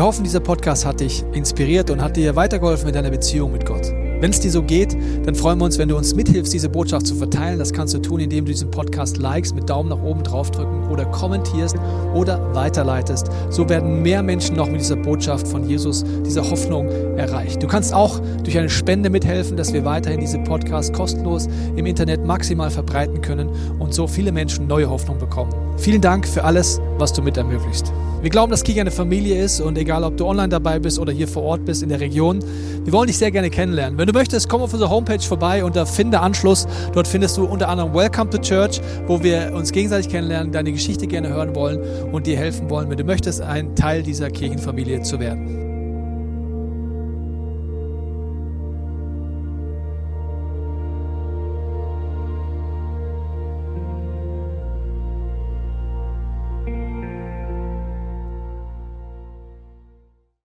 [0.10, 3.94] Hoffen, dieser Podcast hat dich inspiriert und hat dir weitergeholfen in deiner Beziehung mit Gott.
[4.20, 7.06] Wenn es dir so geht, dann freuen wir uns, wenn du uns mithilfst, diese Botschaft
[7.06, 7.60] zu verteilen.
[7.60, 11.06] Das kannst du tun, indem du diesen Podcast likest, mit Daumen nach oben draufdrücken oder
[11.06, 11.76] kommentierst
[12.16, 13.30] oder weiterleitest.
[13.52, 17.62] So werden mehr Menschen noch mit dieser Botschaft von Jesus, dieser Hoffnung erreicht.
[17.62, 22.26] Du kannst auch durch eine Spende mithelfen, dass wir weiterhin diese Podcast kostenlos im Internet
[22.26, 25.54] maximal verbreiten können und so viele Menschen neue Hoffnung bekommen.
[25.78, 27.94] Vielen Dank für alles, was du mit ermöglicht.
[28.22, 31.14] Wir glauben, dass Kirche eine Familie ist und egal, ob du online dabei bist oder
[31.14, 32.40] hier vor Ort bist in der Region,
[32.84, 33.98] wir wollen dich sehr gerne kennenlernen.
[33.98, 36.68] Wenn du möchtest, komm auf unsere Homepage vorbei unter Finde Anschluss.
[36.92, 41.08] Dort findest du unter anderem Welcome to Church, wo wir uns gegenseitig kennenlernen, deine Geschichte
[41.08, 41.80] gerne hören wollen
[42.12, 45.49] und dir helfen wollen, wenn du möchtest, ein Teil dieser Kirchenfamilie zu werden.